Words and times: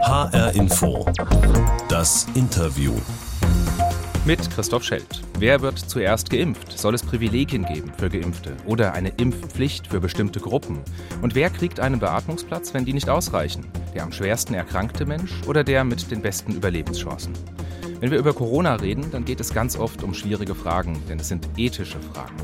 HR 0.00 0.54
Info. 0.54 1.04
Das 1.88 2.26
Interview. 2.34 2.92
Mit 4.24 4.50
Christoph 4.50 4.84
Schelt. 4.84 5.22
Wer 5.38 5.60
wird 5.60 5.78
zuerst 5.78 6.30
geimpft? 6.30 6.78
Soll 6.78 6.94
es 6.94 7.02
Privilegien 7.02 7.64
geben 7.64 7.92
für 7.96 8.08
Geimpfte 8.08 8.56
oder 8.64 8.92
eine 8.92 9.10
Impfpflicht 9.10 9.88
für 9.88 10.00
bestimmte 10.00 10.40
Gruppen? 10.40 10.80
Und 11.20 11.34
wer 11.34 11.50
kriegt 11.50 11.80
einen 11.80 11.98
Beatmungsplatz, 11.98 12.74
wenn 12.74 12.84
die 12.84 12.92
nicht 12.92 13.08
ausreichen? 13.08 13.66
Der 13.94 14.04
am 14.04 14.12
schwersten 14.12 14.54
erkrankte 14.54 15.04
Mensch 15.04 15.32
oder 15.46 15.64
der 15.64 15.84
mit 15.84 16.10
den 16.10 16.22
besten 16.22 16.52
Überlebenschancen? 16.52 17.32
Wenn 18.00 18.10
wir 18.10 18.18
über 18.18 18.32
Corona 18.32 18.76
reden, 18.76 19.10
dann 19.10 19.24
geht 19.24 19.40
es 19.40 19.52
ganz 19.52 19.76
oft 19.76 20.02
um 20.02 20.14
schwierige 20.14 20.54
Fragen, 20.54 21.02
denn 21.08 21.18
es 21.18 21.28
sind 21.28 21.48
ethische 21.56 21.98
Fragen. 22.00 22.36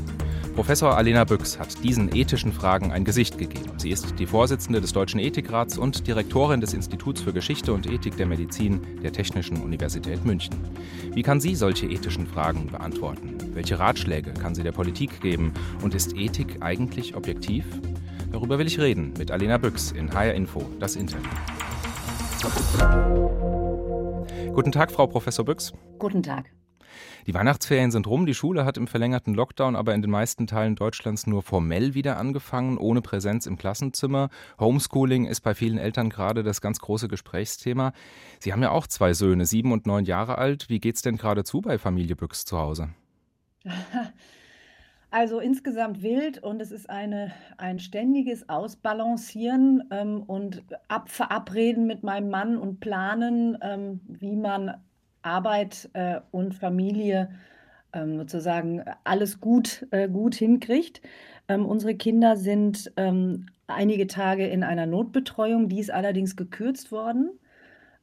Professor 0.55 0.95
Alena 0.95 1.25
Büchs 1.25 1.59
hat 1.59 1.83
diesen 1.83 2.15
ethischen 2.15 2.53
Fragen 2.53 2.93
ein 2.93 3.03
Gesicht 3.03 3.37
gegeben. 3.37 3.77
Sie 3.77 3.89
ist 3.89 4.17
die 4.17 4.25
Vorsitzende 4.25 4.79
des 4.79 4.93
Deutschen 4.93 5.19
Ethikrats 5.19 5.77
und 5.77 6.07
Direktorin 6.07 6.61
des 6.61 6.73
Instituts 6.73 7.19
für 7.19 7.33
Geschichte 7.33 7.73
und 7.73 7.91
Ethik 7.91 8.15
der 8.15 8.25
Medizin 8.25 8.79
der 9.03 9.11
Technischen 9.11 9.61
Universität 9.61 10.23
München. 10.23 10.55
Wie 11.13 11.23
kann 11.23 11.41
sie 11.41 11.55
solche 11.55 11.87
ethischen 11.87 12.25
Fragen 12.25 12.67
beantworten? 12.67 13.35
Welche 13.53 13.79
Ratschläge 13.79 14.31
kann 14.31 14.55
sie 14.55 14.63
der 14.63 14.71
Politik 14.71 15.19
geben? 15.19 15.53
Und 15.83 15.93
ist 15.93 16.15
Ethik 16.15 16.61
eigentlich 16.61 17.17
objektiv? 17.17 17.65
Darüber 18.31 18.57
will 18.57 18.67
ich 18.67 18.79
reden 18.79 19.13
mit 19.17 19.31
Alena 19.31 19.57
Büchs 19.57 19.91
in 19.91 20.13
HR 20.13 20.35
Info, 20.35 20.65
das 20.79 20.95
Interview. 20.95 21.29
Guten 24.53 24.71
Tag, 24.71 24.93
Frau 24.93 25.05
Professor 25.05 25.43
Büchs. 25.43 25.73
Guten 25.99 26.23
Tag. 26.23 26.45
Die 27.27 27.33
Weihnachtsferien 27.33 27.89
sind 27.89 28.05
rum, 28.05 28.27
die 28.27 28.35
Schule 28.35 28.65
hat 28.65 28.77
im 28.77 28.85
verlängerten 28.85 29.33
Lockdown 29.33 29.75
aber 29.75 29.95
in 29.95 30.03
den 30.03 30.11
meisten 30.11 30.45
Teilen 30.45 30.75
Deutschlands 30.75 31.25
nur 31.25 31.41
formell 31.41 31.95
wieder 31.95 32.17
angefangen, 32.17 32.77
ohne 32.77 33.01
Präsenz 33.01 33.47
im 33.47 33.57
Klassenzimmer. 33.57 34.29
Homeschooling 34.59 35.25
ist 35.25 35.41
bei 35.41 35.55
vielen 35.55 35.79
Eltern 35.79 36.11
gerade 36.11 36.43
das 36.43 36.61
ganz 36.61 36.79
große 36.79 37.07
Gesprächsthema. 37.07 37.93
Sie 38.39 38.53
haben 38.53 38.61
ja 38.61 38.69
auch 38.69 38.85
zwei 38.85 39.13
Söhne, 39.13 39.47
sieben 39.47 39.71
und 39.71 39.87
neun 39.87 40.05
Jahre 40.05 40.37
alt. 40.37 40.69
Wie 40.69 40.79
geht's 40.79 41.01
denn 41.01 41.17
gerade 41.17 41.43
zu 41.43 41.61
bei 41.61 41.79
Familie 41.79 42.15
Büchs 42.15 42.45
zu 42.45 42.59
Hause? 42.59 42.89
Also 45.11 45.39
insgesamt 45.39 46.01
wild 46.01 46.43
und 46.43 46.61
es 46.61 46.71
ist 46.71 46.89
eine, 46.89 47.31
ein 47.57 47.79
ständiges 47.79 48.49
Ausbalancieren 48.49 49.85
ähm, 49.89 50.23
und 50.23 50.65
Abverabreden 50.89 51.87
mit 51.87 52.03
meinem 52.03 52.29
Mann 52.29 52.57
und 52.57 52.81
Planen, 52.81 53.57
ähm, 53.61 54.01
wie 54.07 54.35
man 54.35 54.73
Arbeit 55.25 55.89
äh, 55.93 56.19
und 56.31 56.53
Familie 56.53 57.29
ähm, 57.93 58.17
sozusagen 58.17 58.83
alles 59.03 59.39
gut, 59.39 59.87
äh, 59.91 60.07
gut 60.07 60.35
hinkriegt. 60.35 61.01
Ähm, 61.47 61.65
unsere 61.65 61.95
Kinder 61.95 62.35
sind 62.35 62.91
ähm, 62.97 63.47
einige 63.67 64.07
Tage 64.07 64.47
in 64.47 64.63
einer 64.63 64.85
Notbetreuung, 64.85 65.69
die 65.69 65.79
ist 65.79 65.91
allerdings 65.91 66.35
gekürzt 66.35 66.91
worden. 66.91 67.31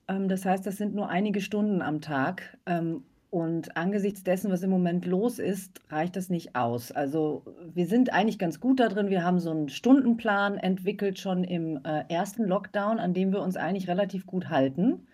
Ähm, 0.09 0.29
das 0.29 0.45
heißt, 0.45 0.67
das 0.67 0.77
sind 0.77 0.95
nur 0.95 1.09
einige 1.09 1.41
Stunden 1.41 1.83
am 1.83 2.01
Tag. 2.01 2.59
Ähm, 2.67 3.05
und 3.31 3.79
angesichts 3.79 4.25
dessen, 4.25 4.51
was 4.51 4.63
im 4.63 4.69
Moment 4.69 5.07
los 5.07 5.39
ist, 5.39 5.81
reicht 5.89 6.17
das 6.17 6.29
nicht 6.29 6.55
aus. 6.55 6.93
Also 6.93 7.43
wir 7.73 7.87
sind 7.87 8.13
eigentlich 8.13 8.39
ganz 8.39 8.61
gut 8.61 8.79
da 8.79 8.89
drin. 8.89 9.09
Wir 9.09 9.25
haben 9.25 9.41
so 9.41 9.51
einen 9.51 9.71
Stundenplan 9.71 10.59
entwickelt 10.59 11.19
schon 11.19 11.43
im 11.43 11.81
äh, 11.83 12.05
ersten 12.11 12.45
Lockdown, 12.45 12.99
an 12.99 13.15
dem 13.15 13.33
wir 13.33 13.41
uns 13.41 13.57
eigentlich 13.57 13.89
relativ 13.89 14.27
gut 14.27 14.51
halten. 14.51 15.07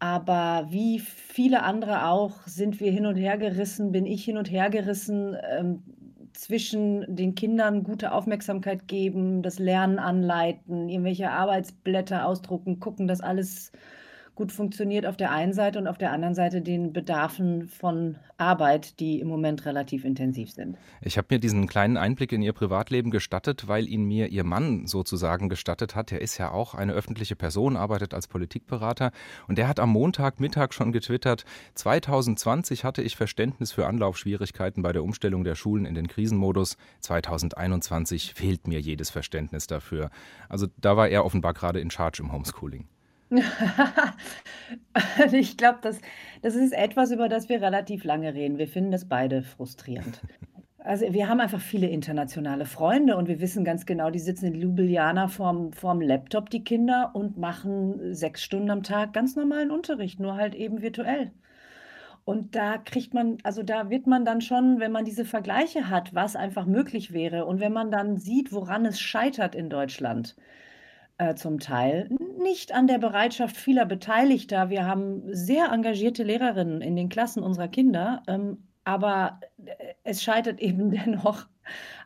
Aber 0.00 0.66
wie 0.70 0.98
viele 0.98 1.62
andere 1.62 2.06
auch 2.08 2.46
sind 2.46 2.80
wir 2.80 2.90
hin 2.90 3.06
und 3.06 3.16
her 3.16 3.36
gerissen, 3.36 3.92
bin 3.92 4.06
ich 4.06 4.24
hin 4.24 4.38
und 4.38 4.50
her 4.50 4.70
gerissen 4.70 5.36
ähm, 5.50 5.82
zwischen 6.32 7.04
den 7.14 7.34
Kindern 7.34 7.84
gute 7.84 8.12
Aufmerksamkeit 8.12 8.88
geben, 8.88 9.42
das 9.42 9.58
Lernen 9.58 9.98
anleiten, 9.98 10.88
irgendwelche 10.88 11.30
Arbeitsblätter 11.30 12.26
ausdrucken, 12.26 12.80
gucken, 12.80 13.08
dass 13.08 13.20
alles 13.20 13.72
gut 14.40 14.52
funktioniert 14.52 15.04
auf 15.04 15.18
der 15.18 15.32
einen 15.32 15.52
Seite 15.52 15.78
und 15.78 15.86
auf 15.86 15.98
der 15.98 16.12
anderen 16.12 16.34
Seite 16.34 16.62
den 16.62 16.94
Bedarfen 16.94 17.68
von 17.68 18.16
Arbeit, 18.38 18.98
die 18.98 19.20
im 19.20 19.28
Moment 19.28 19.66
relativ 19.66 20.06
intensiv 20.06 20.50
sind. 20.50 20.78
Ich 21.02 21.18
habe 21.18 21.26
mir 21.30 21.38
diesen 21.38 21.66
kleinen 21.66 21.98
Einblick 21.98 22.32
in 22.32 22.40
Ihr 22.40 22.54
Privatleben 22.54 23.10
gestattet, 23.10 23.68
weil 23.68 23.86
ihn 23.86 24.04
mir 24.04 24.28
Ihr 24.28 24.44
Mann 24.44 24.86
sozusagen 24.86 25.50
gestattet 25.50 25.94
hat. 25.94 26.10
Er 26.10 26.22
ist 26.22 26.38
ja 26.38 26.52
auch 26.52 26.74
eine 26.74 26.94
öffentliche 26.94 27.36
Person, 27.36 27.76
arbeitet 27.76 28.14
als 28.14 28.28
Politikberater 28.28 29.10
und 29.46 29.58
der 29.58 29.68
hat 29.68 29.78
am 29.78 29.90
Montagmittag 29.90 30.72
schon 30.72 30.90
getwittert, 30.90 31.44
2020 31.74 32.82
hatte 32.82 33.02
ich 33.02 33.16
Verständnis 33.16 33.72
für 33.72 33.86
Anlaufschwierigkeiten 33.86 34.82
bei 34.82 34.94
der 34.94 35.04
Umstellung 35.04 35.44
der 35.44 35.54
Schulen 35.54 35.84
in 35.84 35.94
den 35.94 36.08
Krisenmodus. 36.08 36.78
2021 37.00 38.32
fehlt 38.32 38.66
mir 38.66 38.80
jedes 38.80 39.10
Verständnis 39.10 39.66
dafür. 39.66 40.08
Also 40.48 40.66
da 40.78 40.96
war 40.96 41.08
er 41.08 41.26
offenbar 41.26 41.52
gerade 41.52 41.80
in 41.80 41.90
Charge 41.90 42.22
im 42.22 42.32
Homeschooling. 42.32 42.88
Ich 45.32 45.56
glaube, 45.56 45.78
das 45.82 46.00
das 46.42 46.54
ist 46.54 46.72
etwas, 46.72 47.10
über 47.10 47.28
das 47.28 47.48
wir 47.48 47.60
relativ 47.60 48.04
lange 48.04 48.34
reden. 48.34 48.58
Wir 48.58 48.68
finden 48.68 48.90
das 48.90 49.06
beide 49.06 49.42
frustrierend. 49.42 50.22
Also, 50.78 51.12
wir 51.12 51.28
haben 51.28 51.40
einfach 51.40 51.60
viele 51.60 51.88
internationale 51.88 52.64
Freunde 52.64 53.16
und 53.16 53.28
wir 53.28 53.40
wissen 53.40 53.64
ganz 53.64 53.84
genau, 53.84 54.10
die 54.10 54.18
sitzen 54.18 54.46
in 54.46 54.54
Ljubljana 54.54 55.28
vorm 55.28 55.74
vorm 55.74 56.00
Laptop, 56.00 56.48
die 56.48 56.64
Kinder, 56.64 57.10
und 57.12 57.36
machen 57.36 58.14
sechs 58.14 58.42
Stunden 58.42 58.70
am 58.70 58.82
Tag 58.82 59.12
ganz 59.12 59.36
normalen 59.36 59.70
Unterricht, 59.70 60.20
nur 60.20 60.36
halt 60.36 60.54
eben 60.54 60.80
virtuell. 60.80 61.32
Und 62.24 62.54
da 62.54 62.78
kriegt 62.78 63.12
man 63.12 63.38
also, 63.42 63.62
da 63.62 63.90
wird 63.90 64.06
man 64.06 64.24
dann 64.24 64.40
schon, 64.40 64.80
wenn 64.80 64.92
man 64.92 65.04
diese 65.04 65.26
Vergleiche 65.26 65.90
hat, 65.90 66.14
was 66.14 66.36
einfach 66.36 66.64
möglich 66.64 67.12
wäre 67.12 67.44
und 67.44 67.60
wenn 67.60 67.72
man 67.72 67.90
dann 67.90 68.16
sieht, 68.16 68.52
woran 68.52 68.86
es 68.86 69.00
scheitert 69.00 69.54
in 69.54 69.68
Deutschland, 69.68 70.36
äh, 71.20 71.34
zum 71.34 71.60
Teil, 71.60 72.08
nicht 72.38 72.72
an 72.72 72.86
der 72.86 72.96
Bereitschaft 72.96 73.54
vieler 73.54 73.84
Beteiligter. 73.84 74.70
Wir 74.70 74.86
haben 74.86 75.22
sehr 75.26 75.70
engagierte 75.70 76.22
Lehrerinnen 76.22 76.80
in 76.80 76.96
den 76.96 77.10
Klassen 77.10 77.42
unserer 77.42 77.68
Kinder, 77.68 78.22
ähm, 78.26 78.64
aber 78.84 79.40
äh, 79.64 79.72
es 80.02 80.22
scheitert 80.22 80.60
eben 80.62 80.90
dennoch 80.90 81.46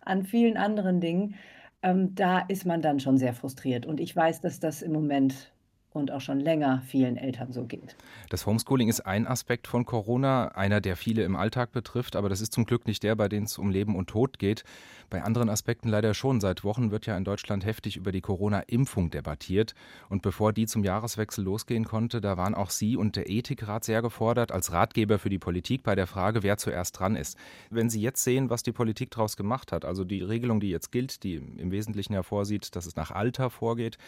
an 0.04 0.24
vielen 0.24 0.56
anderen 0.56 1.00
Dingen. 1.00 1.36
Ähm, 1.82 2.16
da 2.16 2.40
ist 2.40 2.66
man 2.66 2.82
dann 2.82 2.98
schon 2.98 3.16
sehr 3.16 3.34
frustriert. 3.34 3.86
Und 3.86 4.00
ich 4.00 4.14
weiß, 4.16 4.40
dass 4.40 4.58
das 4.58 4.82
im 4.82 4.92
Moment 4.92 5.53
und 5.94 6.10
auch 6.10 6.20
schon 6.20 6.40
länger 6.40 6.82
vielen 6.86 7.16
Eltern 7.16 7.52
so 7.52 7.64
geht. 7.64 7.96
Das 8.28 8.46
Homeschooling 8.46 8.88
ist 8.88 9.00
ein 9.06 9.28
Aspekt 9.28 9.68
von 9.68 9.86
Corona, 9.86 10.48
einer, 10.48 10.80
der 10.80 10.96
viele 10.96 11.22
im 11.22 11.36
Alltag 11.36 11.70
betrifft, 11.70 12.16
aber 12.16 12.28
das 12.28 12.40
ist 12.40 12.52
zum 12.52 12.66
Glück 12.66 12.86
nicht 12.86 13.04
der, 13.04 13.14
bei 13.14 13.28
dem 13.28 13.44
es 13.44 13.58
um 13.58 13.70
Leben 13.70 13.94
und 13.94 14.10
Tod 14.10 14.40
geht. 14.40 14.64
Bei 15.08 15.22
anderen 15.22 15.48
Aspekten 15.48 15.88
leider 15.88 16.12
schon. 16.12 16.40
Seit 16.40 16.64
Wochen 16.64 16.90
wird 16.90 17.06
ja 17.06 17.16
in 17.16 17.22
Deutschland 17.22 17.64
heftig 17.64 17.96
über 17.96 18.10
die 18.10 18.22
Corona-Impfung 18.22 19.10
debattiert. 19.10 19.74
Und 20.08 20.22
bevor 20.22 20.52
die 20.52 20.66
zum 20.66 20.82
Jahreswechsel 20.82 21.44
losgehen 21.44 21.84
konnte, 21.84 22.20
da 22.20 22.36
waren 22.36 22.56
auch 22.56 22.70
Sie 22.70 22.96
und 22.96 23.14
der 23.14 23.30
Ethikrat 23.30 23.84
sehr 23.84 24.02
gefordert 24.02 24.50
als 24.50 24.72
Ratgeber 24.72 25.20
für 25.20 25.30
die 25.30 25.38
Politik 25.38 25.84
bei 25.84 25.94
der 25.94 26.08
Frage, 26.08 26.42
wer 26.42 26.56
zuerst 26.56 26.98
dran 26.98 27.14
ist. 27.14 27.38
Wenn 27.70 27.88
Sie 27.88 28.00
jetzt 28.00 28.24
sehen, 28.24 28.50
was 28.50 28.64
die 28.64 28.72
Politik 28.72 29.12
daraus 29.12 29.36
gemacht 29.36 29.70
hat, 29.70 29.84
also 29.84 30.02
die 30.02 30.22
Regelung, 30.22 30.58
die 30.58 30.70
jetzt 30.70 30.90
gilt, 30.90 31.22
die 31.22 31.34
im 31.34 31.70
Wesentlichen 31.70 32.14
hervorsieht, 32.14 32.74
dass 32.74 32.86
es 32.86 32.96
nach 32.96 33.12
Alter 33.12 33.50
vorgeht, 33.50 33.98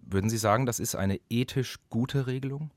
würden 0.00 0.30
Sie 0.30 0.38
sagen, 0.38 0.66
das 0.66 0.80
ist 0.80 0.94
eine 0.94 1.20
ethisch 1.30 1.78
gute 1.90 2.26
Regelung? 2.26 2.70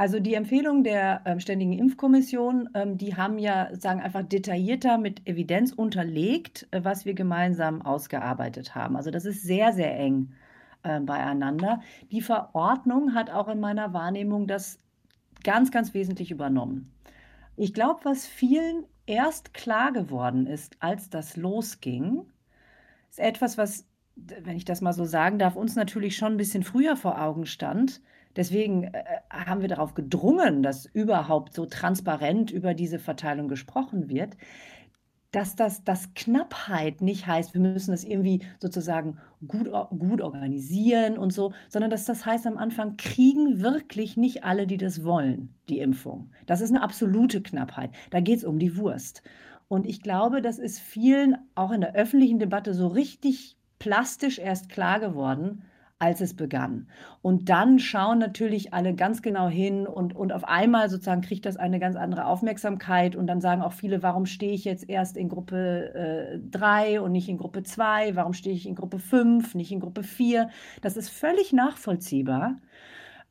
Also 0.00 0.18
die 0.18 0.32
Empfehlungen 0.32 0.82
der 0.82 1.20
ähm, 1.26 1.40
Ständigen 1.40 1.74
Impfkommission, 1.74 2.70
ähm, 2.72 2.96
die 2.96 3.16
haben 3.16 3.38
ja 3.38 3.68
sagen 3.76 4.00
einfach 4.00 4.22
detaillierter 4.22 4.96
mit 4.96 5.28
Evidenz 5.28 5.72
unterlegt, 5.72 6.66
äh, 6.70 6.82
was 6.82 7.04
wir 7.04 7.12
gemeinsam 7.12 7.82
ausgearbeitet 7.82 8.74
haben. 8.74 8.96
Also 8.96 9.10
das 9.10 9.26
ist 9.26 9.42
sehr, 9.42 9.74
sehr 9.74 9.94
eng 9.98 10.32
äh, 10.84 11.00
beieinander. 11.00 11.82
Die 12.10 12.22
Verordnung 12.22 13.12
hat 13.14 13.28
auch 13.28 13.48
in 13.48 13.60
meiner 13.60 13.92
Wahrnehmung 13.92 14.46
das 14.46 14.78
ganz, 15.44 15.70
ganz 15.70 15.92
wesentlich 15.92 16.30
übernommen. 16.30 16.90
Ich 17.56 17.74
glaube, 17.74 18.00
was 18.04 18.26
vielen 18.26 18.86
erst 19.04 19.52
klar 19.52 19.92
geworden 19.92 20.46
ist, 20.46 20.78
als 20.80 21.10
das 21.10 21.36
losging, 21.36 22.22
ist 23.10 23.20
etwas, 23.20 23.58
was 23.58 23.86
wenn 24.16 24.56
ich 24.56 24.64
das 24.64 24.80
mal 24.80 24.92
so 24.92 25.04
sagen 25.04 25.38
darf, 25.38 25.56
uns 25.56 25.76
natürlich 25.76 26.16
schon 26.16 26.32
ein 26.32 26.38
bisschen 26.38 26.62
früher 26.62 26.96
vor 26.96 27.20
Augen 27.20 27.46
stand. 27.46 28.00
Deswegen 28.36 28.84
äh, 28.84 29.04
haben 29.30 29.60
wir 29.60 29.68
darauf 29.68 29.94
gedrungen, 29.94 30.62
dass 30.62 30.86
überhaupt 30.86 31.54
so 31.54 31.66
transparent 31.66 32.50
über 32.50 32.74
diese 32.74 32.98
Verteilung 32.98 33.48
gesprochen 33.48 34.08
wird, 34.08 34.36
dass 35.32 35.54
das 35.54 35.84
dass 35.84 36.14
Knappheit 36.14 37.00
nicht 37.02 37.26
heißt, 37.26 37.54
wir 37.54 37.60
müssen 37.60 37.94
es 37.94 38.04
irgendwie 38.04 38.42
sozusagen 38.58 39.18
gut, 39.46 39.70
gut 39.90 40.20
organisieren 40.20 41.18
und 41.18 41.32
so, 41.32 41.52
sondern 41.68 41.90
dass 41.90 42.04
das 42.04 42.26
heißt 42.26 42.46
am 42.46 42.58
Anfang, 42.58 42.96
kriegen 42.96 43.60
wirklich 43.60 44.16
nicht 44.16 44.44
alle, 44.44 44.66
die 44.66 44.76
das 44.76 45.04
wollen, 45.04 45.54
die 45.68 45.78
Impfung. 45.78 46.30
Das 46.46 46.60
ist 46.60 46.70
eine 46.70 46.82
absolute 46.82 47.42
Knappheit. 47.42 47.90
Da 48.10 48.20
geht 48.20 48.38
es 48.38 48.44
um 48.44 48.58
die 48.58 48.76
Wurst. 48.76 49.22
Und 49.68 49.86
ich 49.86 50.02
glaube, 50.02 50.42
das 50.42 50.58
ist 50.58 50.80
vielen 50.80 51.36
auch 51.54 51.70
in 51.70 51.80
der 51.80 51.94
öffentlichen 51.94 52.40
Debatte 52.40 52.74
so 52.74 52.88
richtig 52.88 53.56
plastisch 53.80 54.38
erst 54.38 54.68
klar 54.68 55.00
geworden, 55.00 55.64
als 56.00 56.22
es 56.22 56.34
begann. 56.34 56.88
Und 57.20 57.50
dann 57.50 57.78
schauen 57.78 58.18
natürlich 58.18 58.72
alle 58.72 58.94
ganz 58.94 59.20
genau 59.20 59.48
hin 59.48 59.86
und, 59.86 60.16
und 60.16 60.32
auf 60.32 60.44
einmal 60.44 60.88
sozusagen 60.88 61.20
kriegt 61.20 61.44
das 61.44 61.58
eine 61.58 61.78
ganz 61.78 61.94
andere 61.94 62.24
Aufmerksamkeit 62.24 63.16
und 63.16 63.26
dann 63.26 63.42
sagen 63.42 63.60
auch 63.60 63.72
viele, 63.72 64.02
warum 64.02 64.24
stehe 64.24 64.52
ich 64.52 64.64
jetzt 64.64 64.88
erst 64.88 65.18
in 65.18 65.28
Gruppe 65.28 66.40
3 66.50 66.94
äh, 66.94 66.98
und 66.98 67.12
nicht 67.12 67.28
in 67.28 67.36
Gruppe 67.36 67.62
2? 67.62 68.16
Warum 68.16 68.32
stehe 68.32 68.56
ich 68.56 68.66
in 68.66 68.76
Gruppe 68.76 68.98
5, 68.98 69.54
nicht 69.54 69.72
in 69.72 69.80
Gruppe 69.80 70.02
4? 70.02 70.48
Das 70.80 70.96
ist 70.96 71.10
völlig 71.10 71.52
nachvollziehbar. 71.52 72.56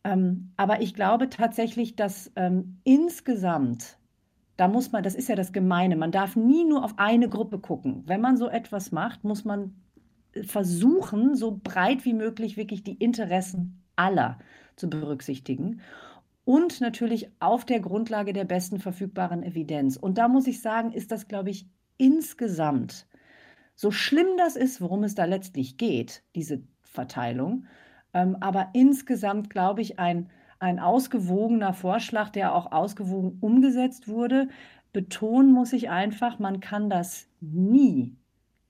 Ähm, 0.04 0.52
aber 0.56 0.82
ich 0.82 0.94
glaube 0.94 1.30
tatsächlich, 1.30 1.96
dass 1.96 2.32
ähm, 2.36 2.78
insgesamt, 2.84 3.98
da 4.58 4.68
muss 4.68 4.92
man, 4.92 5.02
das 5.02 5.16
ist 5.16 5.28
ja 5.28 5.36
das 5.36 5.54
Gemeine, 5.54 5.96
man 5.96 6.12
darf 6.12 6.36
nie 6.36 6.66
nur 6.66 6.84
auf 6.86 6.94
eine 6.98 7.30
Gruppe 7.30 7.58
gucken. 7.58 8.04
Wenn 8.06 8.22
man 8.22 8.38
so 8.38 8.48
etwas 8.48 8.92
macht, 8.92 9.24
muss 9.24 9.44
man 9.44 9.74
versuchen, 10.44 11.36
so 11.36 11.60
breit 11.64 12.06
wie 12.06 12.14
möglich 12.14 12.58
wirklich 12.58 12.84
die 12.84 12.96
Interessen 12.96 13.84
aller 13.96 14.40
zu 14.76 14.90
berücksichtigen. 14.90 15.82
Und 16.46 16.82
natürlich 16.82 17.30
auf 17.40 17.66
der 17.66 17.80
Grundlage 17.80 18.34
der 18.34 18.46
besten 18.46 18.80
verfügbaren 18.80 19.44
Evidenz. 19.44 19.98
Und 19.98 20.18
da 20.18 20.28
muss 20.28 20.48
ich 20.48 20.62
sagen, 20.62 20.92
ist 20.92 21.12
das, 21.12 21.28
glaube 21.28 21.52
ich, 21.52 21.68
insgesamt, 21.98 23.08
so 23.76 23.92
schlimm 23.92 24.28
das 24.38 24.56
ist, 24.56 24.82
worum 24.82 25.04
es 25.04 25.16
da 25.16 25.26
letztlich 25.26 25.78
geht, 25.78 26.24
diese 26.36 26.64
Verteilung, 26.82 27.66
ähm, 28.14 28.36
aber 28.40 28.70
insgesamt, 28.74 29.50
glaube 29.50 29.82
ich, 29.82 30.00
ein, 30.00 30.30
ein 30.60 30.80
ausgewogener 30.80 31.74
Vorschlag, 31.74 32.30
der 32.30 32.56
auch 32.56 32.72
ausgewogen 32.72 33.38
umgesetzt 33.40 34.08
wurde. 34.08 34.50
Betonen 34.92 35.52
muss 35.52 35.72
ich 35.74 35.90
einfach, 35.90 36.40
man 36.40 36.60
kann 36.60 36.90
das 36.90 37.28
nie 37.42 38.18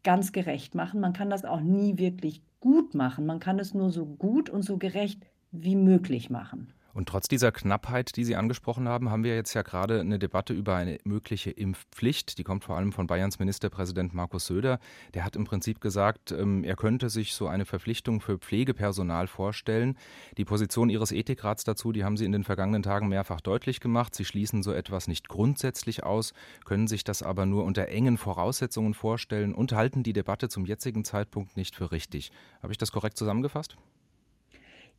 ganz 0.09 0.31
gerecht 0.31 0.73
machen. 0.73 1.01
Man 1.01 1.13
kann 1.13 1.29
das 1.29 1.45
auch 1.45 1.61
nie 1.61 1.99
wirklich 1.99 2.41
gut 2.61 2.95
machen. 2.95 3.27
Man 3.27 3.39
kann 3.39 3.59
es 3.59 3.75
nur 3.75 3.91
so 3.91 4.07
gut 4.07 4.49
und 4.49 4.63
so 4.63 4.79
gerecht 4.79 5.23
wie 5.51 5.75
möglich 5.75 6.31
machen. 6.31 6.73
Und 6.93 7.07
trotz 7.07 7.27
dieser 7.27 7.51
Knappheit, 7.51 8.15
die 8.15 8.23
Sie 8.23 8.35
angesprochen 8.35 8.87
haben, 8.87 9.09
haben 9.09 9.23
wir 9.23 9.35
jetzt 9.35 9.53
ja 9.53 9.61
gerade 9.61 9.99
eine 9.99 10.19
Debatte 10.19 10.53
über 10.53 10.75
eine 10.75 10.97
mögliche 11.03 11.51
Impfpflicht. 11.51 12.37
Die 12.37 12.43
kommt 12.43 12.63
vor 12.63 12.77
allem 12.77 12.91
von 12.91 13.07
Bayerns 13.07 13.39
Ministerpräsident 13.39 14.13
Markus 14.13 14.47
Söder. 14.47 14.79
Der 15.13 15.23
hat 15.23 15.35
im 15.35 15.45
Prinzip 15.45 15.81
gesagt, 15.81 16.31
ähm, 16.31 16.63
er 16.63 16.75
könnte 16.75 17.09
sich 17.09 17.33
so 17.33 17.47
eine 17.47 17.65
Verpflichtung 17.65 18.21
für 18.21 18.37
Pflegepersonal 18.37 19.27
vorstellen. 19.27 19.97
Die 20.37 20.45
Position 20.45 20.89
Ihres 20.89 21.11
Ethikrats 21.11 21.63
dazu, 21.63 21.91
die 21.91 22.03
haben 22.03 22.17
Sie 22.17 22.25
in 22.25 22.31
den 22.31 22.43
vergangenen 22.43 22.83
Tagen 22.83 23.07
mehrfach 23.07 23.41
deutlich 23.41 23.79
gemacht. 23.79 24.15
Sie 24.15 24.25
schließen 24.25 24.63
so 24.63 24.73
etwas 24.73 25.07
nicht 25.07 25.27
grundsätzlich 25.27 26.03
aus, 26.03 26.33
können 26.65 26.87
sich 26.87 27.03
das 27.03 27.21
aber 27.23 27.45
nur 27.45 27.65
unter 27.65 27.87
engen 27.87 28.17
Voraussetzungen 28.17 28.93
vorstellen 28.93 29.53
und 29.53 29.73
halten 29.73 30.03
die 30.03 30.13
Debatte 30.13 30.49
zum 30.49 30.65
jetzigen 30.65 31.05
Zeitpunkt 31.05 31.55
nicht 31.55 31.75
für 31.75 31.91
richtig. 31.91 32.31
Habe 32.61 32.73
ich 32.73 32.77
das 32.77 32.91
korrekt 32.91 33.17
zusammengefasst? 33.17 33.77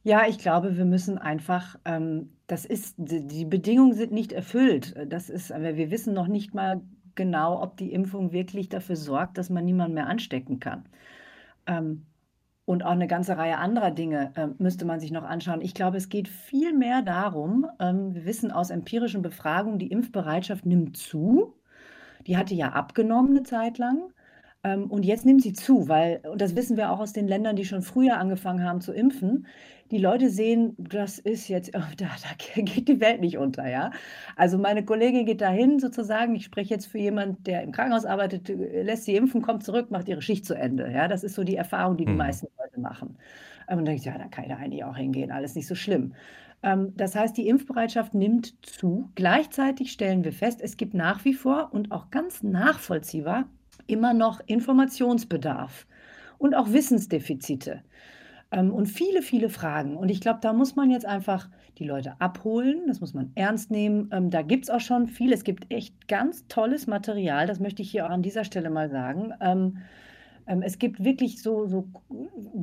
Ja, 0.03 0.27
ich 0.27 0.39
glaube, 0.39 0.77
wir 0.79 0.85
müssen 0.87 1.19
einfach, 1.19 1.79
ähm, 1.85 2.31
das 2.47 2.65
ist, 2.65 2.95
die 2.99 3.45
Bedingungen 3.45 3.93
sind 3.95 4.13
nicht 4.13 4.33
erfüllt. 4.33 4.95
Das 5.09 5.29
ist, 5.29 5.53
aber 5.53 5.77
wir 5.77 5.91
wissen 5.91 6.15
noch 6.15 6.27
nicht 6.27 6.55
mal 6.55 6.81
genau, 7.15 7.63
ob 7.63 7.77
die 7.77 7.93
Impfung 7.93 8.33
wirklich 8.33 8.69
dafür 8.71 8.97
sorgt, 8.97 9.37
dass 9.37 9.51
man 9.51 9.65
niemanden 9.65 9.95
mehr 9.95 10.07
anstecken 10.07 10.59
kann. 10.59 10.87
Ähm, 11.67 12.07
und 12.65 12.85
auch 12.85 12.93
eine 12.93 13.09
ganze 13.09 13.37
Reihe 13.37 13.59
anderer 13.59 13.91
Dinge 13.91 14.33
äh, 14.37 14.49
müsste 14.59 14.85
man 14.85 15.01
sich 15.01 15.11
noch 15.11 15.25
anschauen. 15.25 15.61
Ich 15.61 15.75
glaube, 15.75 15.97
es 15.99 16.09
geht 16.09 16.29
viel 16.29 16.73
mehr 16.73 17.03
darum, 17.03 17.67
ähm, 17.81 18.15
wir 18.15 18.25
wissen 18.27 18.53
aus 18.53 18.71
empirischen 18.71 19.23
Befragungen, 19.23 19.79
die 19.79 19.89
Impfbereitschaft 19.91 20.67
nimmt 20.67 20.97
zu. 20.97 21.55
Die 22.27 22.37
hatte 22.37 22.55
ja 22.55 22.71
abgenommen 22.73 23.31
eine 23.31 23.43
Zeit 23.45 23.79
lang. 23.79 24.13
Ähm, 24.63 24.91
und 24.91 25.05
jetzt 25.05 25.25
nimmt 25.27 25.43
sie 25.43 25.53
zu, 25.53 25.89
weil, 25.89 26.21
und 26.31 26.41
das 26.41 26.55
wissen 26.57 26.77
wir 26.77 26.91
auch 26.91 27.01
aus 27.01 27.13
den 27.13 27.29
Ländern, 27.29 27.57
die 27.57 27.65
schon 27.65 27.83
früher 27.83 28.19
angefangen 28.19 28.65
haben 28.65 28.81
zu 28.81 28.93
impfen, 28.93 29.47
die 29.91 29.99
Leute 29.99 30.31
sehen, 30.31 30.75
das 30.79 31.19
ist 31.19 31.49
jetzt, 31.49 31.73
oh, 31.75 31.81
da, 31.97 32.07
da 32.07 32.63
geht 32.63 32.89
die 32.89 33.01
Welt 33.01 33.21
nicht 33.21 33.39
unter, 33.39 33.69
ja. 33.69 33.91
Also 34.37 34.59
meine 34.59 34.85
Kollegin 34.85 35.27
geht 35.27 35.41
dahin 35.41 35.79
sozusagen, 35.79 36.35
ich 36.35 36.45
spreche 36.45 36.75
jetzt 36.75 36.87
für 36.87 36.99
jemanden, 36.99 37.43
der 37.45 37.63
im 37.63 37.73
Krankenhaus 37.73 38.05
arbeitet, 38.05 38.49
lässt 38.49 39.05
sie 39.05 39.17
impfen, 39.17 39.43
kommt 39.43 39.65
zurück, 39.65 39.91
macht 39.91 40.09
ihre 40.09 40.23
Schicht 40.23 40.45
zu 40.47 40.55
Ende, 40.55 40.91
ja. 40.91 41.09
Das 41.09 41.25
ist 41.25 41.35
so 41.35 41.45
die 41.45 41.57
Erfahrung, 41.57 41.97
die 41.97 42.05
die 42.05 42.13
mhm. 42.13 42.19
meisten 42.19 42.47
Leute 42.59 42.81
machen. 42.81 43.17
Und 43.67 43.77
dann 43.77 43.85
denke 43.85 44.01
ich, 44.01 44.07
ja, 44.07 44.19
da 44.19 44.27
kann 44.27 44.45
ich 44.45 44.51
da 44.51 44.57
eigentlich 44.57 44.85
auch 44.85 44.97
hingehen, 44.97 45.31
alles 45.31 45.55
nicht 45.55 45.67
so 45.67 45.75
schlimm. 45.75 46.15
Ähm, 46.63 46.93
das 46.97 47.15
heißt, 47.15 47.37
die 47.37 47.49
Impfbereitschaft 47.49 48.15
nimmt 48.15 48.55
zu. 48.67 49.11
Gleichzeitig 49.15 49.93
stellen 49.93 50.25
wir 50.25 50.33
fest, 50.33 50.61
es 50.63 50.77
gibt 50.77 50.95
nach 50.95 51.25
wie 51.25 51.35
vor 51.35 51.71
und 51.73 51.93
auch 51.93 52.11
ganz 52.11 52.43
nachvollziehbar 52.43 53.47
immer 53.87 54.15
noch 54.15 54.41
Informationsbedarf 54.47 55.87
und 56.39 56.55
auch 56.55 56.73
Wissensdefizite 56.73 57.83
ähm, 58.53 58.73
und 58.73 58.87
viele, 58.87 59.23
viele 59.23 59.49
Fragen. 59.49 59.97
Und 59.97 60.11
ich 60.11 60.21
glaube, 60.21 60.41
da 60.43 60.53
muss 60.53 60.77
man 60.77 60.91
jetzt 60.91 61.07
einfach 61.07 61.49
die 61.79 61.85
Leute 61.85 62.15
abholen, 62.19 62.83
das 62.89 63.01
muss 63.01 63.15
man 63.15 63.31
ernst 63.35 63.71
nehmen. 63.71 64.11
Ähm, 64.13 64.31
da 64.31 64.43
gibt 64.43 64.65
es 64.65 64.71
auch 64.71 64.81
schon 64.81 65.07
viel, 65.07 65.33
es 65.33 65.45
gibt 65.45 65.73
echt 65.73 66.09
ganz 66.09 66.47
tolles 66.49 66.87
Material, 66.87 67.47
das 67.47 67.61
möchte 67.61 67.83
ich 67.83 67.91
hier 67.91 68.07
auch 68.07 68.11
an 68.11 68.23
dieser 68.23 68.45
Stelle 68.45 68.71
mal 68.71 68.91
sagen. 68.91 69.33
Ähm, 69.41 69.79
ähm 70.47 70.63
es 70.63 70.79
gibt 70.79 71.05
wirklich 71.05 71.43
so, 71.43 71.67
so 71.67 71.89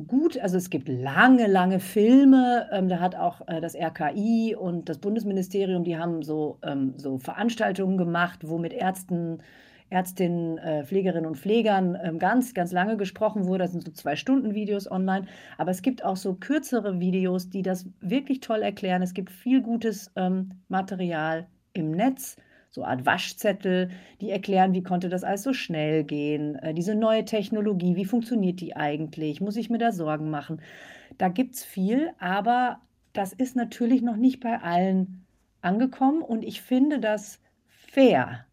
gut, 0.06 0.38
also 0.38 0.56
es 0.56 0.68
gibt 0.70 0.88
lange, 0.88 1.46
lange 1.46 1.80
Filme. 1.80 2.68
Ähm, 2.70 2.88
da 2.88 3.00
hat 3.00 3.14
auch 3.14 3.46
äh, 3.48 3.60
das 3.60 3.74
RKI 3.74 4.54
und 4.54 4.88
das 4.88 4.98
Bundesministerium, 4.98 5.84
die 5.84 5.96
haben 5.96 6.22
so, 6.22 6.58
ähm, 6.62 6.94
so 6.96 7.18
Veranstaltungen 7.18 7.96
gemacht, 7.96 8.40
wo 8.42 8.58
mit 8.58 8.72
Ärzten 8.72 9.40
Ärztinnen, 9.90 10.58
äh, 10.58 10.84
Pflegerinnen 10.84 11.26
und 11.26 11.36
Pflegern 11.36 11.98
ähm, 12.02 12.18
ganz, 12.18 12.54
ganz 12.54 12.72
lange 12.72 12.96
gesprochen 12.96 13.46
wurde. 13.46 13.64
Das 13.64 13.72
sind 13.72 13.84
so 13.84 13.92
zwei 13.92 14.16
Stunden 14.16 14.54
Videos 14.54 14.90
online. 14.90 15.26
Aber 15.56 15.70
es 15.70 15.82
gibt 15.82 16.04
auch 16.04 16.16
so 16.16 16.34
kürzere 16.34 17.00
Videos, 17.00 17.48
die 17.48 17.62
das 17.62 17.86
wirklich 18.00 18.40
toll 18.40 18.62
erklären. 18.62 19.02
Es 19.02 19.14
gibt 19.14 19.30
viel 19.30 19.62
gutes 19.62 20.10
ähm, 20.16 20.50
Material 20.68 21.46
im 21.72 21.92
Netz 21.92 22.36
so 22.70 22.84
Art 22.84 23.06
Waschzettel, 23.06 23.90
die 24.20 24.30
erklären, 24.30 24.74
wie 24.74 24.82
konnte 24.82 25.08
das 25.08 25.24
alles 25.24 25.42
so 25.42 25.52
schnell 25.52 26.04
gehen, 26.04 26.56
äh, 26.56 26.74
diese 26.74 26.94
neue 26.94 27.24
Technologie, 27.24 27.96
wie 27.96 28.04
funktioniert 28.04 28.60
die 28.60 28.76
eigentlich, 28.76 29.40
muss 29.40 29.56
ich 29.56 29.70
mir 29.70 29.78
da 29.78 29.90
Sorgen 29.92 30.30
machen. 30.30 30.60
Da 31.16 31.28
gibt 31.28 31.54
es 31.54 31.64
viel, 31.64 32.10
aber 32.18 32.80
das 33.12 33.32
ist 33.32 33.56
natürlich 33.56 34.02
noch 34.02 34.16
nicht 34.16 34.40
bei 34.40 34.60
allen 34.60 35.24
angekommen 35.60 36.22
und 36.22 36.44
ich 36.44 36.62
finde 36.62 37.00
das 37.00 37.40
fair, 37.66 38.44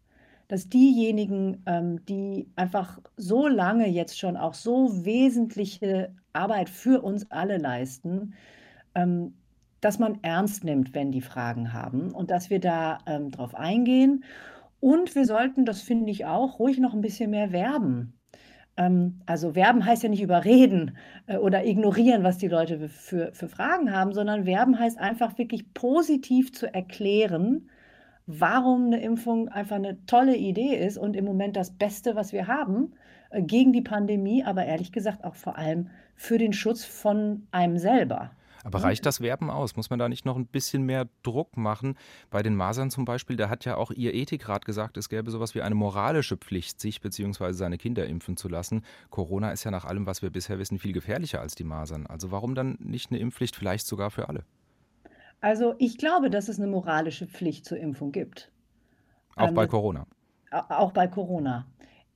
dass 0.48 0.68
diejenigen, 0.68 1.62
ähm, 1.66 2.04
die 2.06 2.50
einfach 2.56 3.00
so 3.16 3.48
lange 3.48 3.88
jetzt 3.88 4.18
schon 4.18 4.36
auch 4.36 4.54
so 4.54 5.04
wesentliche 5.04 6.14
Arbeit 6.32 6.68
für 6.70 7.02
uns 7.02 7.30
alle 7.30 7.58
leisten, 7.58 8.34
ähm, 8.94 9.34
dass 9.80 9.98
man 9.98 10.18
ernst 10.22 10.64
nimmt, 10.64 10.94
wenn 10.94 11.12
die 11.12 11.20
Fragen 11.20 11.72
haben 11.72 12.12
und 12.12 12.30
dass 12.30 12.50
wir 12.50 12.60
da 12.60 12.98
ähm, 13.06 13.30
drauf 13.30 13.54
eingehen. 13.54 14.24
Und 14.80 15.14
wir 15.14 15.26
sollten, 15.26 15.64
das 15.64 15.80
finde 15.82 16.10
ich 16.10 16.24
auch, 16.26 16.58
ruhig 16.58 16.78
noch 16.78 16.94
ein 16.94 17.00
bisschen 17.00 17.30
mehr 17.30 17.52
werben. 17.52 18.18
Ähm, 18.76 19.20
also 19.26 19.54
werben 19.54 19.84
heißt 19.84 20.02
ja 20.02 20.08
nicht 20.08 20.22
überreden 20.22 20.96
äh, 21.26 21.38
oder 21.38 21.64
ignorieren, 21.64 22.22
was 22.22 22.38
die 22.38 22.48
Leute 22.48 22.88
für, 22.88 23.32
für 23.32 23.48
Fragen 23.48 23.92
haben, 23.92 24.12
sondern 24.12 24.46
werben 24.46 24.78
heißt 24.78 24.98
einfach 24.98 25.38
wirklich 25.38 25.72
positiv 25.74 26.52
zu 26.52 26.72
erklären, 26.72 27.68
warum 28.26 28.86
eine 28.86 29.00
Impfung 29.00 29.48
einfach 29.48 29.76
eine 29.76 30.04
tolle 30.06 30.36
Idee 30.36 30.74
ist 30.76 30.98
und 30.98 31.16
im 31.16 31.24
Moment 31.24 31.56
das 31.56 31.70
Beste, 31.70 32.16
was 32.16 32.32
wir 32.32 32.46
haben 32.46 32.92
äh, 33.30 33.42
gegen 33.42 33.72
die 33.72 33.82
Pandemie, 33.82 34.44
aber 34.44 34.64
ehrlich 34.64 34.92
gesagt 34.92 35.24
auch 35.24 35.34
vor 35.36 35.56
allem 35.56 35.90
für 36.14 36.38
den 36.38 36.52
Schutz 36.52 36.84
von 36.84 37.46
einem 37.50 37.78
selber. 37.78 38.30
Aber 38.64 38.82
reicht 38.82 39.06
das 39.06 39.20
Werben 39.20 39.48
aus? 39.48 39.76
Muss 39.76 39.90
man 39.90 40.00
da 40.00 40.08
nicht 40.08 40.24
noch 40.24 40.34
ein 40.34 40.48
bisschen 40.48 40.82
mehr 40.82 41.06
Druck 41.22 41.56
machen? 41.56 41.96
Bei 42.30 42.42
den 42.42 42.56
Masern 42.56 42.90
zum 42.90 43.04
Beispiel, 43.04 43.36
da 43.36 43.48
hat 43.48 43.64
ja 43.64 43.76
auch 43.76 43.92
Ihr 43.92 44.12
Ethikrat 44.12 44.64
gesagt, 44.64 44.96
es 44.96 45.08
gäbe 45.08 45.30
sowas 45.30 45.54
wie 45.54 45.62
eine 45.62 45.76
moralische 45.76 46.36
Pflicht, 46.36 46.80
sich 46.80 47.00
bzw. 47.00 47.52
seine 47.52 47.78
Kinder 47.78 48.06
impfen 48.06 48.36
zu 48.36 48.48
lassen. 48.48 48.82
Corona 49.08 49.52
ist 49.52 49.62
ja 49.62 49.70
nach 49.70 49.84
allem, 49.84 50.06
was 50.06 50.20
wir 50.20 50.30
bisher 50.30 50.58
wissen, 50.58 50.80
viel 50.80 50.92
gefährlicher 50.92 51.40
als 51.40 51.54
die 51.54 51.62
Masern. 51.62 52.08
Also 52.08 52.32
warum 52.32 52.56
dann 52.56 52.76
nicht 52.80 53.12
eine 53.12 53.20
Impfpflicht, 53.20 53.54
vielleicht 53.54 53.86
sogar 53.86 54.10
für 54.10 54.28
alle? 54.28 54.42
Also 55.46 55.76
ich 55.78 55.96
glaube, 55.96 56.28
dass 56.28 56.48
es 56.48 56.58
eine 56.58 56.66
moralische 56.66 57.28
Pflicht 57.28 57.66
zur 57.66 57.78
Impfung 57.78 58.10
gibt. 58.10 58.50
Auch 59.36 59.46
ähm, 59.46 59.54
bei 59.54 59.68
Corona. 59.68 60.04
Auch 60.50 60.90
bei 60.90 61.06
Corona. 61.06 61.68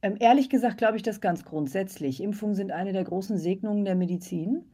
Ähm, 0.02 0.16
ehrlich 0.18 0.50
gesagt 0.50 0.78
glaube 0.78 0.96
ich 0.96 1.04
das 1.04 1.20
ganz 1.20 1.44
grundsätzlich. 1.44 2.20
Impfungen 2.20 2.56
sind 2.56 2.72
eine 2.72 2.92
der 2.92 3.04
großen 3.04 3.38
Segnungen 3.38 3.84
der 3.84 3.94
Medizin. 3.94 4.64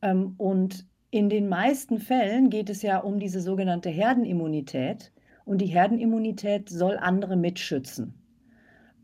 Ähm, 0.00 0.36
und 0.38 0.86
in 1.10 1.28
den 1.28 1.50
meisten 1.50 1.98
Fällen 1.98 2.48
geht 2.48 2.70
es 2.70 2.80
ja 2.80 2.96
um 3.00 3.18
diese 3.18 3.42
sogenannte 3.42 3.90
Herdenimmunität. 3.90 5.12
Und 5.44 5.58
die 5.58 5.66
Herdenimmunität 5.66 6.70
soll 6.70 6.96
andere 6.96 7.36
mitschützen. 7.36 8.14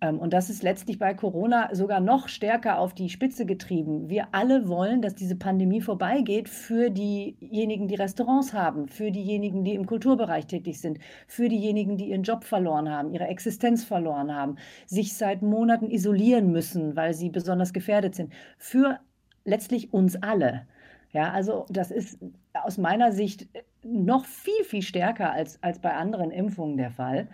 Ähm, 0.04 0.18
und 0.18 0.32
das 0.32 0.50
ist 0.50 0.62
letztlich 0.62 0.98
bei 0.98 1.14
Corona 1.14 1.74
sogar 1.74 2.00
noch 2.00 2.28
stärker 2.28 2.78
auf 2.78 2.94
die 2.94 3.08
Spitze 3.08 3.46
getrieben. 3.46 4.10
Wir 4.10 4.28
alle 4.32 4.68
wollen, 4.68 5.00
dass 5.02 5.14
diese 5.14 5.36
Pandemie 5.36 5.80
vorbeigeht 5.80 6.48
für 6.48 6.90
diejenigen, 6.90 7.88
die 7.88 7.94
Restaurants 7.94 8.52
haben, 8.52 8.88
für 8.88 9.10
diejenigen, 9.10 9.64
die 9.64 9.74
im 9.74 9.86
Kulturbereich 9.86 10.46
tätig 10.46 10.80
sind, 10.80 10.98
für 11.26 11.48
diejenigen, 11.48 11.96
die 11.96 12.10
ihren 12.10 12.22
Job 12.22 12.44
verloren 12.44 12.90
haben, 12.90 13.12
ihre 13.12 13.28
Existenz 13.28 13.84
verloren 13.84 14.34
haben, 14.34 14.56
sich 14.86 15.14
seit 15.14 15.42
Monaten 15.42 15.90
isolieren 15.90 16.52
müssen, 16.52 16.96
weil 16.96 17.14
sie 17.14 17.30
besonders 17.30 17.72
gefährdet 17.72 18.14
sind. 18.14 18.32
Für 18.58 19.00
letztlich 19.44 19.92
uns 19.92 20.16
alle. 20.22 20.66
Ja, 21.12 21.30
also 21.32 21.64
das 21.70 21.90
ist 21.90 22.18
aus 22.52 22.76
meiner 22.76 23.12
Sicht 23.12 23.48
noch 23.84 24.24
viel, 24.24 24.64
viel 24.64 24.82
stärker 24.82 25.30
als, 25.32 25.62
als 25.62 25.78
bei 25.78 25.92
anderen 25.94 26.30
Impfungen 26.30 26.76
der 26.76 26.90
Fall. 26.90 27.28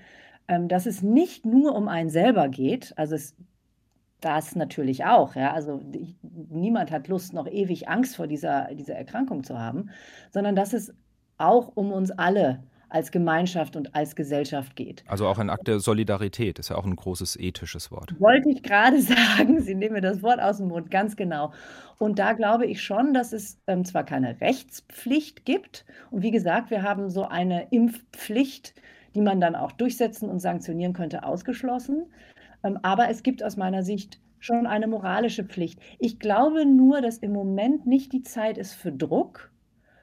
Ähm, 0.51 0.67
dass 0.67 0.87
es 0.87 1.01
nicht 1.01 1.47
nur 1.47 1.77
um 1.77 1.87
einen 1.87 2.11
selber 2.11 2.49
geht, 2.49 2.93
also 2.97 3.15
es, 3.15 3.37
das 4.21 4.57
natürlich 4.57 5.05
auch, 5.05 5.37
ja, 5.37 5.53
also 5.53 5.81
ich, 5.93 6.17
niemand 6.23 6.91
hat 6.91 7.07
Lust, 7.07 7.33
noch 7.33 7.47
ewig 7.47 7.89
Angst 7.89 8.17
vor 8.17 8.27
dieser, 8.27 8.75
dieser 8.75 8.97
Erkrankung 8.97 9.45
zu 9.45 9.61
haben, 9.61 9.91
sondern 10.33 10.57
dass 10.57 10.73
es 10.73 10.93
auch 11.39 11.71
um 11.77 11.93
uns 11.93 12.11
alle 12.11 12.65
als 12.89 13.13
Gemeinschaft 13.13 13.77
und 13.77 13.95
als 13.95 14.17
Gesellschaft 14.17 14.75
geht. 14.75 15.05
Also 15.07 15.29
auch 15.29 15.39
ein 15.39 15.51
Akt 15.51 15.69
der 15.69 15.79
Solidarität 15.79 16.59
ist 16.59 16.71
ja 16.71 16.77
auch 16.77 16.85
ein 16.85 16.97
großes 16.97 17.37
ethisches 17.37 17.93
Wort. 17.93 18.19
Wollte 18.19 18.51
ich 18.51 18.65
gerade 18.65 19.01
sagen, 19.37 19.61
Sie 19.61 19.77
nehmen 19.77 19.95
mir 19.95 20.01
das 20.01 20.21
Wort 20.21 20.41
aus 20.41 20.57
dem 20.57 20.67
Mund, 20.67 20.91
ganz 20.91 21.15
genau. 21.15 21.53
Und 21.99 22.19
da 22.19 22.33
glaube 22.33 22.67
ich 22.67 22.83
schon, 22.83 23.15
dass 23.15 23.33
es 23.33 23.61
ähm, 23.69 23.85
zwar 23.85 24.03
keine 24.03 24.41
Rechtspflicht 24.41 25.45
gibt, 25.45 25.85
und 26.11 26.23
wie 26.23 26.33
gesagt, 26.33 26.73
wir 26.73 26.83
haben 26.83 27.09
so 27.09 27.25
eine 27.25 27.69
Impfpflicht, 27.71 28.75
die 29.15 29.21
man 29.21 29.41
dann 29.41 29.55
auch 29.55 29.73
durchsetzen 29.73 30.29
und 30.29 30.41
sanktionieren 30.41 30.93
könnte, 30.93 31.25
ausgeschlossen. 31.25 32.07
Ähm, 32.63 32.79
aber 32.83 33.09
es 33.09 33.23
gibt 33.23 33.43
aus 33.43 33.57
meiner 33.57 33.83
Sicht 33.83 34.21
schon 34.39 34.67
eine 34.67 34.87
moralische 34.87 35.45
Pflicht. 35.45 35.81
Ich 35.99 36.19
glaube 36.19 36.65
nur, 36.65 37.01
dass 37.01 37.19
im 37.19 37.33
Moment 37.33 37.87
nicht 37.87 38.13
die 38.13 38.23
Zeit 38.23 38.59
ist 38.59 38.75
für 38.75 38.93
Druck, 38.93 39.51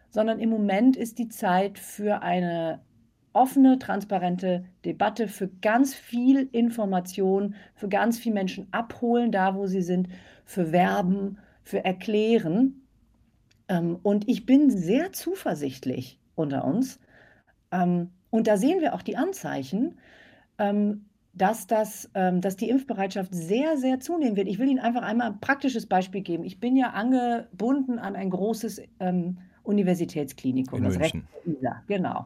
sondern 0.10 0.40
im 0.40 0.50
Moment 0.50 0.96
ist 0.96 1.20
die 1.20 1.28
Zeit 1.28 1.80
für 1.80 2.22
eine 2.22 2.82
offene, 3.34 3.78
transparente 3.78 4.66
Debatte, 4.84 5.28
für 5.28 5.48
ganz 5.62 5.94
viel 5.94 6.50
Information, 6.52 7.56
für 7.76 7.88
ganz 7.88 8.18
viele 8.18 8.36
Menschen 8.36 8.68
abholen, 8.72 9.32
da 9.32 9.56
wo 9.56 9.68
sie 9.68 9.82
sind, 9.82 10.08
für 10.44 10.72
Werben, 10.72 11.38
für 11.64 11.86
Erklären. 11.86 12.82
Ähm, 13.68 14.00
und 14.02 14.28
ich 14.28 14.46
bin 14.46 14.72
sehr 14.72 15.14
zuversichtlich 15.14 16.20
unter 16.36 16.66
uns. 16.66 17.00
Ähm, 18.32 18.38
und 18.38 18.48
da 18.48 18.58
sehen 18.58 18.82
wir 18.82 18.94
auch 18.94 19.02
die 19.02 19.18
Anzeichen, 19.18 19.98
ähm, 20.58 21.06
dass, 21.34 21.68
das, 21.68 22.10
dass 22.14 22.56
die 22.56 22.68
Impfbereitschaft 22.68 23.32
sehr, 23.32 23.78
sehr 23.78 24.00
zunehmen 24.00 24.36
wird. 24.36 24.48
Ich 24.48 24.58
will 24.58 24.68
Ihnen 24.70 24.80
einfach 24.80 25.04
einmal 25.04 25.28
ein 25.28 25.40
praktisches 25.40 25.86
Beispiel 25.86 26.22
geben. 26.22 26.44
Ich 26.44 26.60
bin 26.60 26.76
ja 26.76 26.94
angebunden 26.94 28.00
an 28.00 28.16
ein 28.16 28.32
großes 28.32 28.82
Universitätsklinikum, 29.62 30.80
In 30.80 30.86
das 30.86 30.98
München. 30.98 31.28
Recht 31.46 31.76
genau. 31.86 32.26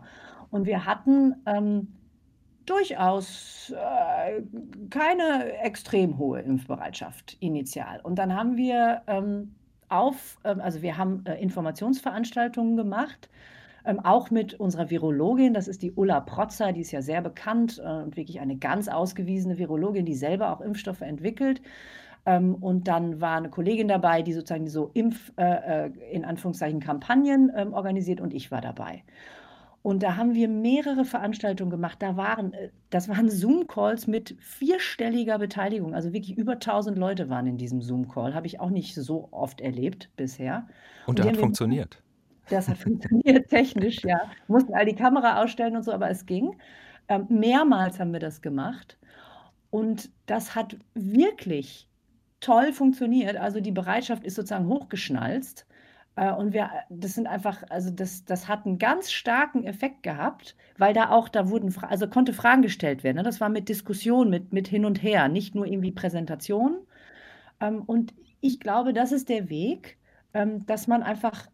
Und 0.50 0.66
wir 0.66 0.86
hatten 0.86 1.36
ähm, 1.46 1.90
durchaus 2.66 3.74
äh, 3.76 4.42
keine 4.90 5.54
extrem 5.60 6.18
hohe 6.18 6.40
Impfbereitschaft 6.42 7.38
initial. 7.40 8.00
Und 8.02 8.16
dann 8.16 8.36
haben 8.36 8.58
wir 8.58 9.02
ähm, 9.08 9.56
auf, 9.90 10.38
ähm, 10.44 10.62
also 10.62 10.82
wir 10.82 10.98
haben 10.98 11.26
äh, 11.26 11.42
Informationsveranstaltungen 11.42 12.78
gemacht, 12.78 13.30
ähm, 13.86 14.00
auch 14.00 14.32
mit 14.32 14.54
unserer 14.54 14.90
Virologin, 14.90 15.54
das 15.54 15.68
ist 15.68 15.82
die 15.82 15.92
Ulla 15.92 16.20
Protzer, 16.20 16.72
die 16.72 16.82
ist 16.82 16.92
ja 16.92 17.02
sehr 17.02 17.22
bekannt 17.22 17.82
äh, 17.84 17.88
und 17.88 18.18
wirklich 18.18 18.40
eine 18.40 18.58
ganz 18.58 18.88
ausgewiesene 18.88 19.58
Virologin, 19.58 20.06
die 20.06 20.16
selber 20.16 20.52
auch 20.52 20.62
Impfstoffe 20.62 21.02
entwickelt. 21.02 21.62
Ähm, 22.26 22.56
und 22.56 22.88
dann 22.88 23.20
war 23.20 23.38
eine 23.38 23.50
Kollegin 23.50 23.88
dabei, 23.88 24.22
die 24.22 24.34
sozusagen 24.34 24.68
so 24.68 24.92
Impf, 24.94 25.32
äh, 25.38 25.86
äh, 25.86 25.92
in 26.12 26.24
Anführungszeichen, 26.24 26.80
Kampagnen 26.80 27.52
ähm, 27.56 27.74
organisiert 27.74 28.22
und 28.22 28.34
ich 28.34 28.52
war 28.52 28.62
dabei. 28.62 29.04
Und 29.84 30.04
da 30.04 30.16
haben 30.16 30.36
wir 30.36 30.48
mehrere 30.48 31.06
Veranstaltungen 31.06 31.72
gemacht. 31.72 31.98
Da 32.02 32.16
waren, 32.16 32.54
äh, 32.54 32.70
das 32.92 33.10
waren 33.10 33.30
Zoom-Calls 33.30 34.06
mit 34.06 34.36
vierstelliger 34.40 35.40
Beteiligung. 35.40 35.96
Also 35.96 36.14
wirklich 36.14 36.38
über 36.38 36.54
1000 36.54 36.98
Leute 36.98 37.30
waren 37.30 37.48
in 37.48 37.58
diesem 37.58 37.82
Zoom-Call. 37.82 38.36
Habe 38.36 38.46
ich 38.46 38.60
auch 38.60 38.70
nicht 38.70 38.94
so 38.94 39.30
oft 39.32 39.60
erlebt 39.60 40.10
bisher. 40.16 40.68
Und 41.08 41.18
der 41.18 41.26
hat 41.26 41.38
funktioniert. 41.38 42.04
Das 42.52 42.68
hat 42.68 42.78
funktioniert 42.80 43.50
technisch, 43.50 44.04
ja. 44.04 44.20
Wir 44.48 44.54
mussten 44.56 44.74
all 44.74 44.86
die 44.86 44.96
Kamera 44.96 45.42
ausstellen 45.42 45.76
und 45.76 45.84
so, 45.84 45.92
aber 45.92 46.10
es 46.10 46.26
ging. 46.26 46.56
Ähm, 47.08 47.28
mehrmals 47.30 48.00
haben 48.00 48.14
wir 48.14 48.20
das 48.20 48.42
gemacht. 48.42 48.98
Und 49.70 50.12
das 50.26 50.56
hat 50.56 50.78
wirklich 50.94 51.90
toll 52.42 52.74
funktioniert. 52.74 53.38
Also 53.38 53.62
die 53.62 53.72
Bereitschaft 53.72 54.26
ist 54.26 54.36
sozusagen 54.36 54.68
hochgeschnalzt. 54.68 55.66
Äh, 56.16 56.32
und 56.34 56.54
wir, 56.54 56.70
das 56.90 57.14
sind 57.16 57.28
einfach, 57.28 57.64
also 57.70 57.90
das, 57.92 58.26
das 58.26 58.48
hat 58.48 58.66
einen 58.66 58.80
ganz 58.80 59.12
starken 59.12 59.64
Effekt 59.64 60.04
gehabt, 60.04 60.56
weil 60.78 60.94
da 60.94 61.10
auch, 61.10 61.30
da 61.30 61.50
wurden, 61.50 61.74
also 61.84 62.08
konnte 62.08 62.34
Fragen 62.34 62.62
gestellt 62.62 63.04
werden. 63.04 63.18
Ne? 63.18 63.24
Das 63.24 63.40
war 63.42 63.50
mit 63.50 63.70
Diskussion, 63.70 64.30
mit, 64.30 64.54
mit 64.54 64.68
hin 64.68 64.86
und 64.86 65.02
her, 65.02 65.30
nicht 65.30 65.56
nur 65.56 65.66
irgendwie 65.66 65.92
Präsentation. 65.92 66.80
Ähm, 67.62 67.84
und 67.84 68.14
ich 68.42 68.60
glaube, 68.60 68.94
das 68.94 69.12
ist 69.12 69.30
der 69.30 69.50
Weg, 69.50 69.98
ähm, 70.34 70.66
dass 70.66 70.88
man 70.88 71.04
einfach, 71.04 71.48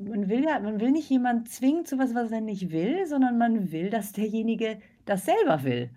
man 0.00 0.28
will 0.28 0.44
ja, 0.44 0.58
man 0.60 0.80
will 0.80 0.90
nicht 0.90 1.08
jemanden 1.10 1.46
zwingen 1.46 1.84
zu 1.84 1.98
was, 1.98 2.14
was 2.14 2.30
er 2.32 2.40
nicht 2.40 2.70
will, 2.70 3.06
sondern 3.06 3.38
man 3.38 3.70
will, 3.72 3.90
dass 3.90 4.12
derjenige 4.12 4.78
das 5.04 5.24
selber 5.24 5.62
will. 5.62 5.90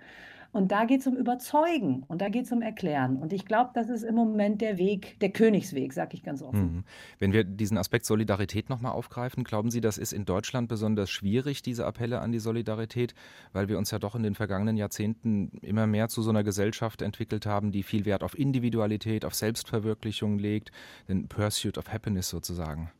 Und 0.53 0.74
da 0.74 0.84
geht 0.84 1.00
es 1.00 1.08
um 1.08 1.15
Überzeugen 1.15 2.03
und 2.08 2.22
da 2.22 2.27
geht 2.27 2.46
es 2.46 2.51
um 2.51 2.62
Erklären. 2.62 3.17
Und 3.17 3.31
ich 3.31 3.46
glaube, 3.46 3.72
das 3.74 3.89
ist 3.89 4.03
im 4.03 4.15
Moment 4.15 4.60
der 4.60 4.77
Weg, 4.77 5.17
der 5.22 5.29
Königsweg, 5.29 5.93
sage 5.93 6.15
ich 6.15 6.24
ganz 6.24 6.41
offen. 6.41 6.75
Mhm. 6.75 6.84
Wenn 7.20 7.31
wir 7.31 7.46
diesen 7.46 7.77
Aspekt 7.77 8.05
Solidarität 8.05 8.70
nochmal 8.70 8.91
aufgreifen, 8.91 9.46
glauben 9.46 9.72
Sie, 9.72 9.79
das 9.79 9.98
ist 9.98 10.12
in 10.12 10.25
Deutschland 10.25 10.67
besonders 10.67 11.10
schwierig, 11.10 11.62
diese 11.62 11.86
Appelle 11.86 12.20
an 12.20 12.34
die 12.34 12.39
Solidarität, 12.39 13.15
weil 13.53 13.70
wir 13.70 13.77
uns 13.77 13.91
ja 13.91 14.00
doch 14.00 14.13
in 14.13 14.24
den 14.24 14.36
vergangenen 14.36 14.75
Jahrzehnten 14.75 15.58
immer 15.62 15.88
mehr 15.88 16.10
zu 16.10 16.22
so 16.22 16.31
einer 16.31 16.43
Gesellschaft 16.43 17.01
entwickelt 17.01 17.46
haben, 17.46 17.72
die 17.72 17.84
viel 17.84 18.03
Wert 18.03 18.22
auf 18.22 18.38
Individualität, 18.38 19.24
auf 19.24 19.34
Selbstverwirklichung 19.36 20.38
legt, 20.38 20.72
den 21.08 21.29
Pursuit 21.29 21.77
of 21.77 21.93
Happiness 21.93 22.29
sozusagen? 22.29 22.91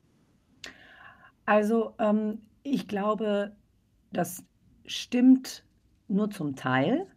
Also 1.46 1.96
ähm, 2.00 2.40
ich 2.64 2.88
glaube, 2.88 3.52
das 4.14 4.46
stimmt 4.86 5.66
nur 6.08 6.30
zum 6.30 6.56
Teil. 6.56 7.08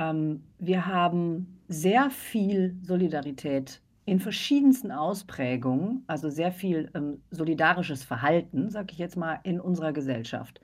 Ähm, 0.00 0.42
wir 0.58 0.86
haben 0.86 1.60
sehr 1.68 2.10
viel 2.10 2.74
Solidarität 2.82 3.80
in 4.06 4.18
verschiedensten 4.18 4.90
Ausprägungen, 4.90 6.02
also 6.06 6.30
sehr 6.30 6.50
viel 6.50 6.90
ähm, 6.94 7.20
solidarisches 7.30 8.02
Verhalten, 8.02 8.70
sage 8.70 8.88
ich 8.92 8.98
jetzt 8.98 9.16
mal, 9.16 9.38
in 9.44 9.60
unserer 9.60 9.92
Gesellschaft 9.92 10.60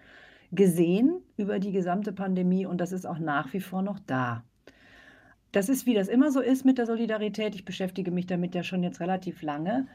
gesehen 0.53 1.21
über 1.37 1.59
die 1.59 1.73
gesamte 1.73 2.13
Pandemie 2.13 2.67
und 2.67 2.81
das 2.81 2.93
ist 2.93 3.07
auch 3.07 3.19
nach 3.19 3.53
wie 3.53 3.61
vor 3.61 3.83
noch 3.83 3.99
da. 3.99 4.43
Das 5.53 5.69
ist, 5.69 5.87
wie 5.87 5.95
das 5.95 6.09
immer 6.09 6.31
so 6.31 6.41
ist 6.41 6.65
mit 6.65 6.79
der 6.79 6.87
Solidarität. 6.87 7.55
Ich 7.55 7.65
beschäftige 7.65 8.11
mich 8.11 8.27
damit 8.27 8.55
ja 8.55 8.63
schon 8.63 8.83
jetzt 8.83 9.01
relativ 9.01 9.43
lange. 9.43 9.87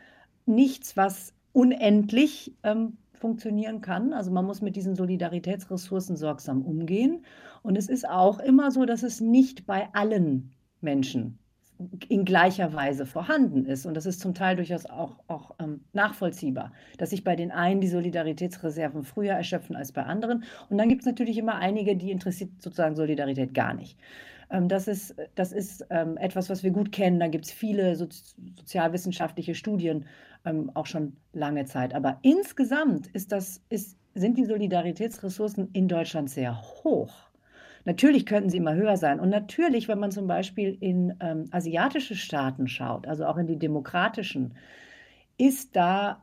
Nichts, 0.45 0.98
was 0.98 1.33
unendlich 1.53 2.53
ähm, 2.63 2.98
funktionieren 3.22 3.82
kann. 3.82 4.12
Also 4.13 4.32
man 4.32 4.46
muss 4.46 4.62
mit 4.62 4.75
diesen 4.75 4.96
Solidaritätsressourcen 4.96 6.18
sorgsam 6.18 6.63
umgehen. 6.63 7.24
Und 7.62 7.78
es 7.78 7.88
ist 7.88 8.10
auch 8.10 8.40
immer 8.40 8.72
so, 8.72 8.86
dass 8.86 9.04
es 9.04 9.22
nicht 9.22 9.66
bei 9.66 9.88
allen 9.94 10.51
Menschen 10.82 11.38
in 12.10 12.25
gleicher 12.25 12.74
Weise 12.74 13.06
vorhanden 13.06 13.66
ist. 13.66 13.86
Und 13.86 13.96
das 13.96 14.06
ist 14.06 14.20
zum 14.20 14.34
Teil 14.34 14.56
durchaus 14.56 14.86
auch, 14.86 15.18
auch 15.28 15.56
ähm, 15.60 15.82
nachvollziehbar, 15.94 16.74
dass 16.98 17.12
sich 17.12 17.24
bei 17.24 17.36
den 17.36 17.51
einen 17.51 17.82
die 17.82 17.88
Solidaritätsreserven 17.88 19.04
früher 19.04 19.34
erschöpfen 19.34 19.75
als 19.75 19.92
bei 19.92 20.04
anderen. 20.04 20.44
Und 20.70 20.78
dann 20.78 20.90
gibt 20.90 21.01
es 21.01 21.06
natürlich 21.08 21.38
immer 21.38 21.56
einige, 21.56 21.96
die 21.96 22.12
interessiert 22.12 22.62
sozusagen 22.62 22.96
Solidarität 22.96 23.54
gar 23.54 23.74
nicht. 23.74 23.98
Ähm, 24.51 24.68
das 24.68 24.88
ist, 24.88 25.16
das 25.36 25.51
ist 25.51 25.86
ähm, 25.90 26.18
etwas, 26.18 26.50
was 26.50 26.63
wir 26.63 26.72
gut 26.72 26.92
kennen. 26.92 27.20
Da 27.20 27.28
gibt 27.28 27.46
es 27.46 27.51
viele 27.51 27.96
so, 27.96 28.08
sozialwissenschaftliche 28.58 29.56
Studien, 29.56 30.06
ähm, 30.45 30.71
auch 30.74 30.86
schon 30.86 31.17
lange 31.33 31.65
Zeit. 31.65 31.93
Aber 31.93 32.17
insgesamt 32.21 33.07
ist 33.07 33.31
das, 33.31 33.62
ist, 33.69 33.98
sind 34.13 34.38
die 34.38 34.45
Solidaritätsressourcen 34.45 35.69
in 35.74 35.88
Deutschland 35.88 36.29
sehr 36.29 36.62
hoch. 36.62 37.13
Natürlich 37.86 38.25
könnten 38.25 38.50
sie 38.50 38.57
immer 38.57 38.75
höher 38.75 38.98
sein. 38.98 39.19
Und 39.19 39.29
natürlich, 39.29 39.88
wenn 39.88 40.00
man 40.00 40.12
zum 40.12 40.27
Beispiel 40.27 40.77
in 40.79 41.15
ähm, 41.19 41.45
asiatische 41.51 42.15
Staaten 42.15 42.67
schaut, 42.67 43.07
also 43.07 43.25
auch 43.25 43.38
in 43.38 43.48
die 43.48 43.57
demokratischen, 43.57 44.53
ist 45.38 45.75
da, 45.75 46.21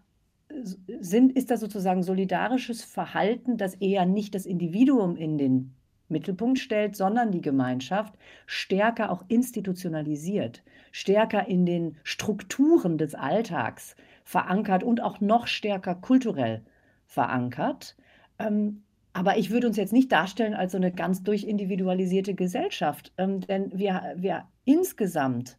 sind, 1.01 1.33
ist 1.33 1.51
da 1.51 1.57
sozusagen 1.57 2.03
solidarisches 2.03 2.85
Verhalten, 2.85 3.57
das 3.57 3.75
eher 3.75 4.07
nicht 4.07 4.35
das 4.35 4.47
Individuum 4.47 5.17
in 5.17 5.37
den 5.39 5.75
Mittelpunkt 6.09 6.59
stellt, 6.59 6.97
sondern 6.97 7.31
die 7.31 7.41
Gemeinschaft 7.41 8.15
stärker 8.47 9.11
auch 9.11 9.25
institutionalisiert, 9.29 10.63
stärker 10.93 11.47
in 11.47 11.67
den 11.67 11.97
Strukturen 12.03 12.99
des 12.99 13.15
Alltags 13.15 13.97
verankert 14.25 14.83
und 14.83 15.03
auch 15.03 15.21
noch 15.21 15.47
stärker 15.47 15.95
kulturell 15.95 16.63
verankert. 17.07 17.97
Ähm, 18.39 18.83
aber 19.13 19.37
ich 19.37 19.51
würde 19.51 19.67
uns 19.67 19.77
jetzt 19.77 19.93
nicht 19.93 20.13
darstellen 20.13 20.55
als 20.55 20.73
so 20.73 20.79
eine 20.79 20.93
ganz 20.93 21.23
durchindividualisierte 21.23 22.35
Gesellschaft, 22.35 23.13
ähm, 23.19 23.41
denn 23.41 23.77
wir, 23.77 24.15
wir 24.17 24.45
insgesamt 24.65 25.59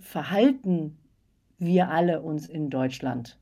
verhalten 0.00 0.98
wir 1.58 1.90
alle 1.90 2.22
uns 2.22 2.48
in 2.48 2.70
Deutschland 2.70 3.38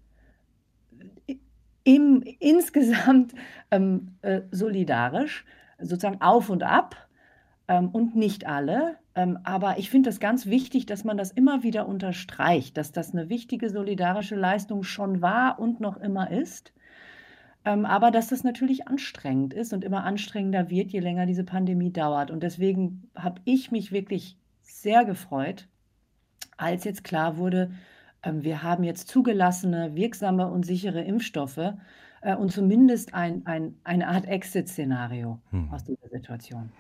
im, 1.85 2.23
insgesamt 2.39 3.35
ähm, 3.71 4.17
äh, 4.23 4.43
solidarisch 4.51 5.45
sozusagen 5.83 6.21
auf 6.21 6.51
und 6.51 6.63
ab 6.63 7.09
ähm, 7.69 7.89
und 7.89 8.17
nicht 8.17 8.47
alle. 8.47 8.97
Ähm, 9.15 9.39
aber 9.45 9.79
ich 9.79 9.91
finde 9.91 10.11
es 10.11 10.21
ganz 10.21 10.47
wichtig, 10.47 10.87
dass 10.87 11.05
man 11.05 11.17
das 11.17 11.33
immer 11.33 11.63
wieder 11.63 11.89
unterstreicht, 11.89 12.77
dass 12.77 12.93
das 12.93 13.13
eine 13.13 13.29
wichtige 13.29 13.71
solidarische 13.71 14.37
Leistung 14.37 14.83
schon 14.83 15.21
war 15.21 15.59
und 15.59 15.81
noch 15.81 15.97
immer 15.97 16.31
ist. 16.31 16.73
Ähm, 17.65 17.85
aber 17.85 18.11
dass 18.11 18.29
das 18.29 18.45
natürlich 18.45 18.89
anstrengend 18.89 19.53
ist 19.53 19.73
und 19.73 19.85
immer 19.85 20.05
anstrengender 20.05 20.71
wird, 20.71 20.91
je 20.93 21.01
länger 21.01 21.27
diese 21.27 21.45
Pandemie 21.45 21.93
dauert. 21.93 22.31
Und 22.31 22.43
deswegen 22.43 23.11
habe 23.15 23.41
ich 23.45 23.71
mich 23.71 23.93
wirklich 23.93 24.39
sehr 24.63 25.05
gefreut, 25.05 25.69
als 26.57 26.85
jetzt 26.85 27.05
klar 27.05 27.37
wurde, 27.37 27.71
ähm, 28.23 28.43
wir 28.45 28.63
haben 28.63 28.85
jetzt 28.85 29.09
zugelassene, 29.09 29.95
wirksame 29.95 30.51
und 30.51 30.65
sichere 30.65 31.03
Impfstoffe 31.03 31.75
äh, 32.23 32.35
und 32.35 32.53
zumindest 32.53 33.15
ein, 33.15 33.47
ein, 33.47 33.77
eine 33.85 34.09
Art 34.09 34.27
Exit-Szenario 34.27 35.41
hm. 35.51 35.73
aus 35.73 35.85
dieser 35.85 36.09
Situation. 36.09 36.71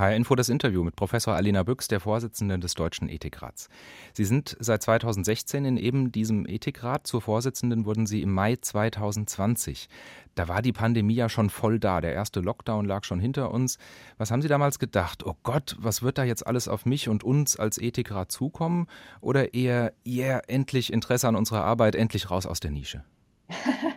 HR 0.00 0.16
Info 0.16 0.34
das 0.34 0.48
Interview 0.48 0.82
mit 0.82 0.96
Professor 0.96 1.34
Alina 1.34 1.62
Büchs, 1.62 1.86
der 1.86 2.00
Vorsitzenden 2.00 2.62
des 2.62 2.72
Deutschen 2.72 3.08
Ethikrats. 3.10 3.68
Sie 4.14 4.24
sind 4.24 4.56
seit 4.58 4.82
2016 4.82 5.66
in 5.66 5.76
eben 5.76 6.10
diesem 6.10 6.46
Ethikrat. 6.46 7.06
Zur 7.06 7.20
Vorsitzenden 7.20 7.84
wurden 7.84 8.06
Sie 8.06 8.22
im 8.22 8.32
Mai 8.32 8.56
2020. 8.56 9.90
Da 10.36 10.48
war 10.48 10.62
die 10.62 10.72
Pandemie 10.72 11.16
ja 11.16 11.28
schon 11.28 11.50
voll 11.50 11.78
da. 11.78 12.00
Der 12.00 12.14
erste 12.14 12.40
Lockdown 12.40 12.86
lag 12.86 13.04
schon 13.04 13.20
hinter 13.20 13.50
uns. 13.50 13.76
Was 14.16 14.30
haben 14.30 14.40
Sie 14.40 14.48
damals 14.48 14.78
gedacht? 14.78 15.26
Oh 15.26 15.36
Gott, 15.42 15.76
was 15.78 16.02
wird 16.02 16.16
da 16.16 16.24
jetzt 16.24 16.46
alles 16.46 16.66
auf 16.66 16.86
mich 16.86 17.10
und 17.10 17.22
uns 17.22 17.58
als 17.58 17.76
Ethikrat 17.76 18.32
zukommen? 18.32 18.86
Oder 19.20 19.52
eher, 19.52 19.92
yeah, 20.06 20.40
endlich 20.46 20.94
Interesse 20.94 21.28
an 21.28 21.36
unserer 21.36 21.64
Arbeit, 21.64 21.94
endlich 21.94 22.30
raus 22.30 22.46
aus 22.46 22.60
der 22.60 22.70
Nische? 22.70 23.04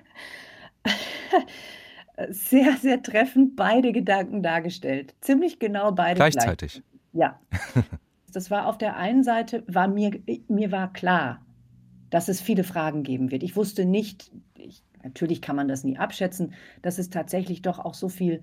sehr, 2.29 2.77
sehr 2.77 3.01
treffend 3.01 3.55
beide 3.55 3.91
Gedanken 3.91 4.43
dargestellt. 4.43 5.15
Ziemlich 5.21 5.59
genau 5.59 5.91
beide. 5.91 6.15
Gleichzeitig. 6.15 6.83
Ja. 7.13 7.39
Das 8.33 8.49
war 8.49 8.65
auf 8.65 8.79
der 8.79 8.97
einen 8.97 9.23
Seite, 9.23 9.63
war 9.67 9.87
mir, 9.87 10.19
mir 10.47 10.71
war 10.71 10.91
klar, 10.91 11.45
dass 12.09 12.29
es 12.29 12.41
viele 12.41 12.63
Fragen 12.63 13.03
geben 13.03 13.29
wird. 13.29 13.43
Ich 13.43 13.55
wusste 13.55 13.85
nicht, 13.85 14.31
ich, 14.57 14.81
natürlich 15.03 15.39
kann 15.39 15.55
man 15.55 15.67
das 15.67 15.83
nie 15.83 15.99
abschätzen, 15.99 16.55
dass 16.81 16.97
es 16.97 17.11
tatsächlich 17.11 17.61
doch 17.61 17.77
auch 17.77 17.93
so 17.93 18.09
viel 18.09 18.41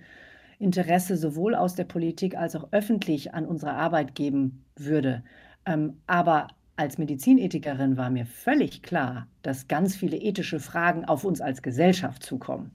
Interesse 0.60 1.16
sowohl 1.16 1.56
aus 1.56 1.74
der 1.74 1.86
Politik 1.86 2.36
als 2.36 2.54
auch 2.54 2.68
öffentlich 2.70 3.34
an 3.34 3.46
unserer 3.46 3.72
Arbeit 3.72 4.14
geben 4.14 4.64
würde. 4.76 5.24
Ähm, 5.66 5.96
aber 6.06 6.46
als 6.76 6.96
Medizinethikerin 6.96 7.96
war 7.96 8.10
mir 8.10 8.26
völlig 8.26 8.82
klar, 8.82 9.26
dass 9.42 9.66
ganz 9.66 9.96
viele 9.96 10.18
ethische 10.18 10.60
Fragen 10.60 11.04
auf 11.04 11.24
uns 11.24 11.40
als 11.40 11.62
Gesellschaft 11.62 12.22
zukommen 12.22 12.70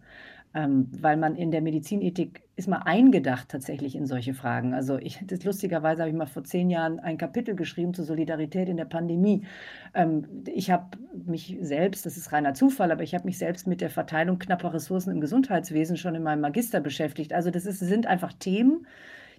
ähm, 0.55 0.87
weil 1.01 1.17
man 1.17 1.35
in 1.35 1.51
der 1.51 1.61
Medizinethik 1.61 2.41
ist 2.55 2.69
mal 2.69 2.83
eingedacht 2.85 3.49
tatsächlich 3.49 3.93
in 3.93 4.05
solche 4.05 4.33
Fragen. 4.33 4.73
Also 4.73 4.97
ich, 4.97 5.19
das 5.27 5.43
lustigerweise 5.43 6.01
habe 6.01 6.09
ich 6.09 6.15
mal 6.15 6.27
vor 6.27 6.45
zehn 6.45 6.69
Jahren 6.69 7.01
ein 7.01 7.17
Kapitel 7.17 7.55
geschrieben 7.55 7.93
zur 7.93 8.05
Solidarität 8.05 8.69
in 8.69 8.77
der 8.77 8.85
Pandemie. 8.85 9.45
Ähm, 9.93 10.25
ich 10.47 10.71
habe 10.71 10.97
mich 11.25 11.57
selbst, 11.59 12.05
das 12.05 12.15
ist 12.15 12.31
reiner 12.31 12.53
Zufall, 12.53 12.93
aber 12.93 13.03
ich 13.03 13.13
habe 13.13 13.25
mich 13.25 13.37
selbst 13.37 13.67
mit 13.67 13.81
der 13.81 13.89
Verteilung 13.89 14.39
knapper 14.39 14.73
Ressourcen 14.73 15.11
im 15.11 15.19
Gesundheitswesen 15.19 15.97
schon 15.97 16.15
in 16.15 16.23
meinem 16.23 16.39
Magister 16.41 16.79
beschäftigt. 16.79 17.33
Also 17.33 17.51
das 17.51 17.65
ist, 17.65 17.79
sind 17.79 18.07
einfach 18.07 18.31
Themen, 18.31 18.87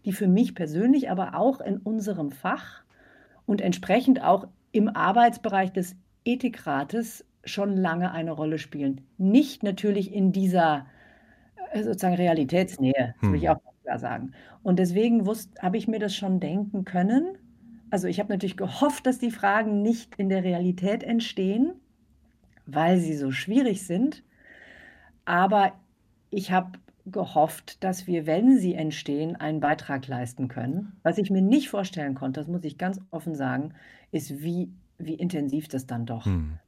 die 0.05 0.13
für 0.13 0.29
mich 0.29 0.55
persönlich, 0.55 1.11
aber 1.11 1.35
auch 1.35 1.63
in 1.63 1.79
unserem 1.79 2.31
Fach 2.31 2.83
und 3.47 3.63
entsprechend 3.63 4.23
auch 4.23 4.49
im 4.71 4.95
Arbeitsbereich 4.95 5.73
des 5.73 5.97
Ethikrates 6.27 7.25
schon 7.47 7.75
lange 7.75 8.13
eine 8.13 8.33
Rolle 8.33 8.59
spielen. 8.59 9.01
Nicht 9.17 9.63
natürlich 9.63 10.13
in 10.13 10.33
dieser 10.33 10.85
sozusagen 11.75 12.15
Realitätsnähe, 12.15 13.15
das 13.21 13.31
will 13.31 13.39
ich 13.39 13.49
hm. 13.49 13.57
auch 13.57 13.61
klar 13.83 13.99
sagen. 13.99 14.33
Und 14.63 14.79
deswegen 14.79 15.27
habe 15.61 15.77
ich 15.77 15.89
mir 15.89 15.99
das 15.99 16.15
schon 16.15 16.41
denken 16.41 16.85
können. 16.85 17.39
Also 17.91 18.09
ich 18.09 18.19
habe 18.19 18.33
natürlich 18.33 18.57
gehofft, 18.57 19.07
dass 19.07 19.19
die 19.19 19.31
Fragen 19.31 19.83
nicht 19.83 20.17
in 20.17 20.29
der 20.29 20.43
Realität 20.43 21.05
entstehen, 21.05 21.75
weil 22.67 22.99
sie 22.99 23.17
so 23.17 23.31
schwierig 23.31 23.87
sind. 23.87 24.25
Aber 25.25 25.73
ich 26.31 26.51
habe 26.51 26.79
gehofft, 27.07 27.85
dass 27.85 28.09
wir, 28.09 28.27
wenn 28.27 28.59
sie 28.59 28.75
entstehen, 28.75 29.37
einen 29.37 29.61
Beitrag 29.61 30.09
leisten 30.09 30.49
können. 30.49 30.97
Was 31.05 31.19
ich 31.19 31.31
mir 31.31 31.43
nicht 31.43 31.69
vorstellen 31.69 32.17
konnte, 32.17 32.41
das 32.41 32.49
muss 32.49 32.65
ich 32.65 32.79
ganz 32.79 33.01
offen 33.13 33.37
sagen, 33.37 33.75
ist, 34.11 34.43
wie, 34.43 34.73
wie 34.99 35.15
intensiv 35.15 35.69
das 35.69 35.87
dann 35.87 36.07
doch 36.07 36.27
hm 36.27 36.59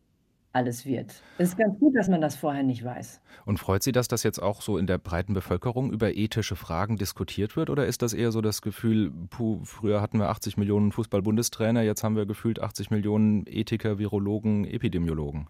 alles 0.52 0.86
wird. 0.86 1.22
Es 1.38 1.50
ist 1.50 1.58
ganz 1.58 1.78
gut, 1.78 1.94
dass 1.96 2.08
man 2.08 2.20
das 2.20 2.36
vorher 2.36 2.62
nicht 2.62 2.84
weiß. 2.84 3.20
Und 3.44 3.58
freut 3.58 3.82
Sie, 3.82 3.92
dass 3.92 4.08
das 4.08 4.22
jetzt 4.22 4.40
auch 4.40 4.62
so 4.62 4.78
in 4.78 4.86
der 4.86 4.98
breiten 4.98 5.34
Bevölkerung 5.34 5.92
über 5.92 6.14
ethische 6.14 6.56
Fragen 6.56 6.96
diskutiert 6.96 7.56
wird? 7.56 7.70
Oder 7.70 7.86
ist 7.86 8.02
das 8.02 8.12
eher 8.12 8.32
so 8.32 8.40
das 8.40 8.62
Gefühl, 8.62 9.12
puh, 9.30 9.60
früher 9.64 10.00
hatten 10.00 10.18
wir 10.18 10.28
80 10.30 10.56
Millionen 10.56 10.92
Fußball-Bundestrainer, 10.92 11.82
jetzt 11.82 12.02
haben 12.02 12.16
wir 12.16 12.26
gefühlt 12.26 12.60
80 12.60 12.90
Millionen 12.90 13.44
Ethiker, 13.46 13.98
Virologen, 13.98 14.64
Epidemiologen? 14.64 15.48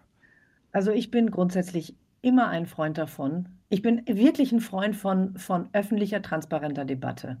Also 0.71 0.91
ich 0.91 1.09
bin 1.09 1.31
grundsätzlich 1.31 1.95
immer 2.21 2.47
ein 2.49 2.65
Freund 2.65 2.97
davon. 2.97 3.49
Ich 3.69 3.81
bin 3.81 4.03
wirklich 4.05 4.51
ein 4.51 4.59
Freund 4.59 4.95
von, 4.95 5.37
von 5.37 5.69
öffentlicher, 5.73 6.21
transparenter 6.21 6.85
Debatte. 6.85 7.37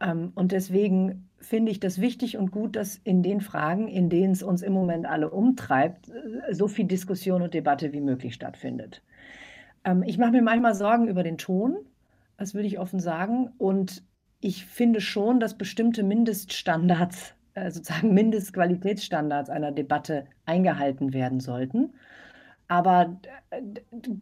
Ähm, 0.00 0.32
und 0.34 0.52
deswegen 0.52 1.28
finde 1.38 1.72
ich 1.72 1.80
das 1.80 2.00
wichtig 2.00 2.36
und 2.36 2.52
gut, 2.52 2.76
dass 2.76 2.96
in 2.96 3.22
den 3.22 3.40
Fragen, 3.40 3.88
in 3.88 4.08
denen 4.08 4.32
es 4.32 4.42
uns 4.42 4.62
im 4.62 4.72
Moment 4.72 5.06
alle 5.06 5.30
umtreibt, 5.30 6.08
äh, 6.08 6.54
so 6.54 6.68
viel 6.68 6.86
Diskussion 6.86 7.42
und 7.42 7.54
Debatte 7.54 7.92
wie 7.92 8.00
möglich 8.00 8.34
stattfindet. 8.34 9.02
Ähm, 9.84 10.02
ich 10.04 10.18
mache 10.18 10.32
mir 10.32 10.42
manchmal 10.42 10.74
Sorgen 10.74 11.08
über 11.08 11.22
den 11.22 11.38
Ton, 11.38 11.76
das 12.38 12.54
will 12.54 12.64
ich 12.64 12.78
offen 12.78 13.00
sagen. 13.00 13.50
Und 13.58 14.04
ich 14.40 14.66
finde 14.66 15.00
schon, 15.00 15.40
dass 15.40 15.58
bestimmte 15.58 16.02
Mindeststandards, 16.02 17.34
äh, 17.54 17.70
sozusagen 17.70 18.14
Mindestqualitätsstandards 18.14 19.50
einer 19.50 19.72
Debatte 19.72 20.26
eingehalten 20.46 21.12
werden 21.12 21.40
sollten. 21.40 21.94
Aber 22.68 23.20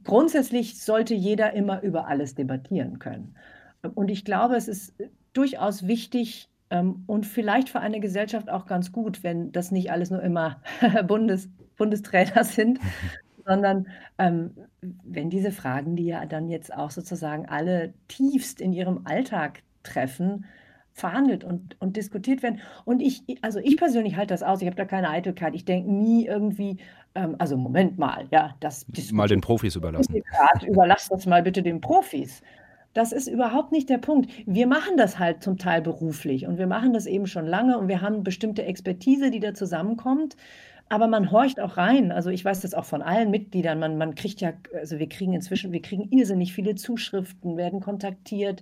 grundsätzlich 0.03 0.83
sollte 0.83 1.15
jeder 1.15 1.53
immer 1.53 1.83
über 1.83 2.09
alles 2.09 2.35
debattieren 2.35 2.99
können. 2.99 3.37
Und 3.95 4.11
ich 4.11 4.25
glaube, 4.25 4.57
es 4.57 4.67
ist 4.67 4.95
durchaus 5.33 5.87
wichtig 5.87 6.49
ähm, 6.71 7.05
und 7.07 7.27
vielleicht 7.27 7.69
für 7.69 7.81
eine 7.81 8.01
Gesellschaft 8.01 8.51
auch 8.51 8.67
ganz 8.67 8.93
gut, 8.93 9.23
wenn 9.23 9.53
das 9.53 9.71
nicht 9.71 9.91
alles 9.91 10.11
nur 10.11 10.23
immer 10.23 10.61
Bundes, 11.07 11.49
Bundestrainer 11.77 12.45
sind, 12.45 12.79
sondern 13.47 13.89
ähm, 14.19 14.53
wenn 14.81 15.31
diese 15.31 15.53
Fragen, 15.53 15.97
die 15.97 16.07
ja 16.07 16.27
dann 16.27 16.49
jetzt 16.49 16.75
auch 16.75 16.91
sozusagen 16.91 17.47
alle 17.47 17.95
tiefst 18.09 18.61
in 18.61 18.73
ihrem 18.73 19.03
Alltag 19.05 19.63
treffen, 19.83 20.45
verhandelt 20.93 21.45
und, 21.45 21.81
und 21.81 21.97
diskutiert 21.97 22.43
werden. 22.43 22.61
Und 22.85 23.01
ich, 23.01 23.23
also 23.43 23.59
ich 23.59 23.77
persönlich 23.77 24.17
halte 24.17 24.35
das 24.35 24.43
aus, 24.43 24.61
ich 24.61 24.67
habe 24.67 24.77
da 24.77 24.85
keine 24.85 25.09
Eitelkeit. 25.09 25.55
Ich 25.55 25.65
denke 25.65 25.91
nie 25.91 26.27
irgendwie, 26.27 26.79
ähm, 27.15 27.37
also 27.39 27.57
Moment 27.57 27.99
mal, 27.99 28.27
ja, 28.31 28.55
das 28.61 28.87
mal 29.13 29.29
den 29.29 29.41
Profis 29.41 29.77
überlassen. 29.77 30.23
Überlass 30.67 31.09
das 31.09 31.27
mal 31.27 31.43
bitte 31.43 31.63
den 31.63 31.81
Profis. 31.81 32.43
Das 32.93 33.13
ist 33.13 33.29
überhaupt 33.29 33.71
nicht 33.71 33.89
der 33.89 33.99
Punkt. 33.99 34.31
Wir 34.47 34.67
machen 34.67 34.97
das 34.97 35.19
halt 35.19 35.43
zum 35.45 35.59
Teil 35.59 35.81
beruflich 35.81 36.47
und 36.47 36.59
wir 36.59 36.67
machen 36.67 36.93
das 36.93 37.07
eben 37.07 37.27
schon 37.27 37.47
lange 37.47 37.79
und 37.79 37.87
wir 37.87 38.01
haben 38.01 38.25
bestimmte 38.25 38.65
Expertise, 38.65 39.31
die 39.31 39.39
da 39.39 39.55
zusammenkommt. 39.55 40.37
Aber 40.89 41.07
man 41.07 41.31
horcht 41.31 41.61
auch 41.61 41.77
rein. 41.77 42.11
Also 42.11 42.31
ich 42.31 42.45
weiß 42.45 42.63
das 42.63 42.75
auch 42.75 42.85
von 42.85 43.01
allen 43.01 43.31
Mitgliedern. 43.31 43.79
Man, 43.79 43.97
man 43.97 44.17
kriegt 44.17 44.41
ja, 44.41 44.55
also 44.75 44.99
wir 44.99 45.09
kriegen 45.09 45.35
inzwischen, 45.35 45.71
wir 45.71 45.83
kriegen 45.83 46.09
irrsinnig 46.11 46.53
viele 46.53 46.75
Zuschriften, 46.75 47.57
werden 47.57 47.79
kontaktiert. 47.79 48.61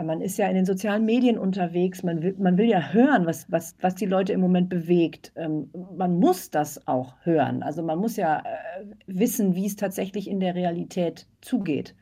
Man 0.00 0.20
ist 0.20 0.38
ja 0.38 0.46
in 0.46 0.54
den 0.54 0.64
sozialen 0.64 1.04
Medien 1.04 1.36
unterwegs. 1.36 2.04
Man 2.04 2.22
will, 2.22 2.36
man 2.38 2.56
will 2.58 2.66
ja 2.66 2.92
hören, 2.92 3.26
was, 3.26 3.50
was, 3.50 3.74
was 3.80 3.96
die 3.96 4.06
Leute 4.06 4.32
im 4.32 4.40
Moment 4.40 4.68
bewegt. 4.68 5.32
Ähm, 5.34 5.70
man 5.96 6.20
muss 6.20 6.50
das 6.50 6.86
auch 6.86 7.16
hören. 7.24 7.64
Also 7.64 7.82
man 7.82 7.98
muss 7.98 8.16
ja 8.16 8.38
äh, 8.38 8.84
wissen, 9.08 9.56
wie 9.56 9.66
es 9.66 9.74
tatsächlich 9.74 10.28
in 10.30 10.38
der 10.38 10.54
Realität 10.54 11.26
zugeht. 11.40 11.96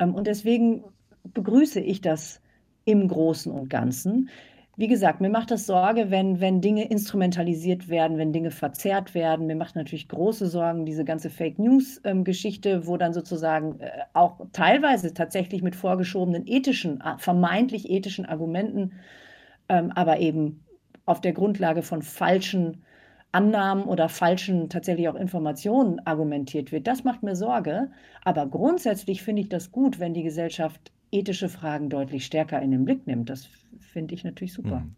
Ähm, 0.00 0.14
und 0.14 0.26
deswegen 0.26 0.82
begrüße 1.22 1.80
ich 1.80 2.00
das 2.00 2.40
im 2.84 3.06
Großen 3.06 3.52
und 3.52 3.68
Ganzen. 3.68 4.30
Wie 4.76 4.88
gesagt, 4.88 5.20
mir 5.20 5.28
macht 5.28 5.50
das 5.50 5.66
Sorge, 5.66 6.10
wenn, 6.10 6.40
wenn 6.40 6.62
Dinge 6.62 6.88
instrumentalisiert 6.88 7.90
werden, 7.90 8.16
wenn 8.16 8.32
Dinge 8.32 8.50
verzerrt 8.50 9.14
werden. 9.14 9.46
Mir 9.46 9.56
macht 9.56 9.76
natürlich 9.76 10.08
große 10.08 10.46
Sorgen 10.46 10.86
diese 10.86 11.04
ganze 11.04 11.28
Fake 11.28 11.58
News-Geschichte, 11.58 12.70
ähm, 12.70 12.86
wo 12.86 12.96
dann 12.96 13.12
sozusagen 13.12 13.78
äh, 13.80 13.90
auch 14.14 14.40
teilweise 14.52 15.12
tatsächlich 15.12 15.62
mit 15.62 15.76
vorgeschobenen 15.76 16.46
ethischen, 16.46 17.02
äh, 17.02 17.18
vermeintlich 17.18 17.90
ethischen 17.90 18.24
Argumenten, 18.24 18.92
ähm, 19.68 19.92
aber 19.94 20.18
eben 20.18 20.64
auf 21.04 21.20
der 21.20 21.34
Grundlage 21.34 21.82
von 21.82 22.00
falschen 22.00 22.82
Annahmen 23.32 23.84
oder 23.84 24.08
falschen 24.08 24.68
tatsächlich 24.68 25.08
auch 25.08 25.14
Informationen 25.14 26.00
argumentiert 26.04 26.72
wird. 26.72 26.86
Das 26.86 27.04
macht 27.04 27.22
mir 27.22 27.36
Sorge. 27.36 27.90
Aber 28.24 28.46
grundsätzlich 28.46 29.22
finde 29.22 29.42
ich 29.42 29.48
das 29.48 29.70
gut, 29.70 30.00
wenn 30.00 30.14
die 30.14 30.22
Gesellschaft 30.22 30.92
ethische 31.12 31.48
Fragen 31.48 31.90
deutlich 31.90 32.24
stärker 32.24 32.60
in 32.62 32.70
den 32.70 32.84
Blick 32.84 33.06
nimmt. 33.06 33.30
Das 33.30 33.48
finde 33.92 34.14
ich 34.14 34.24
natürlich 34.24 34.52
super. 34.52 34.80
Hm. 34.80 34.94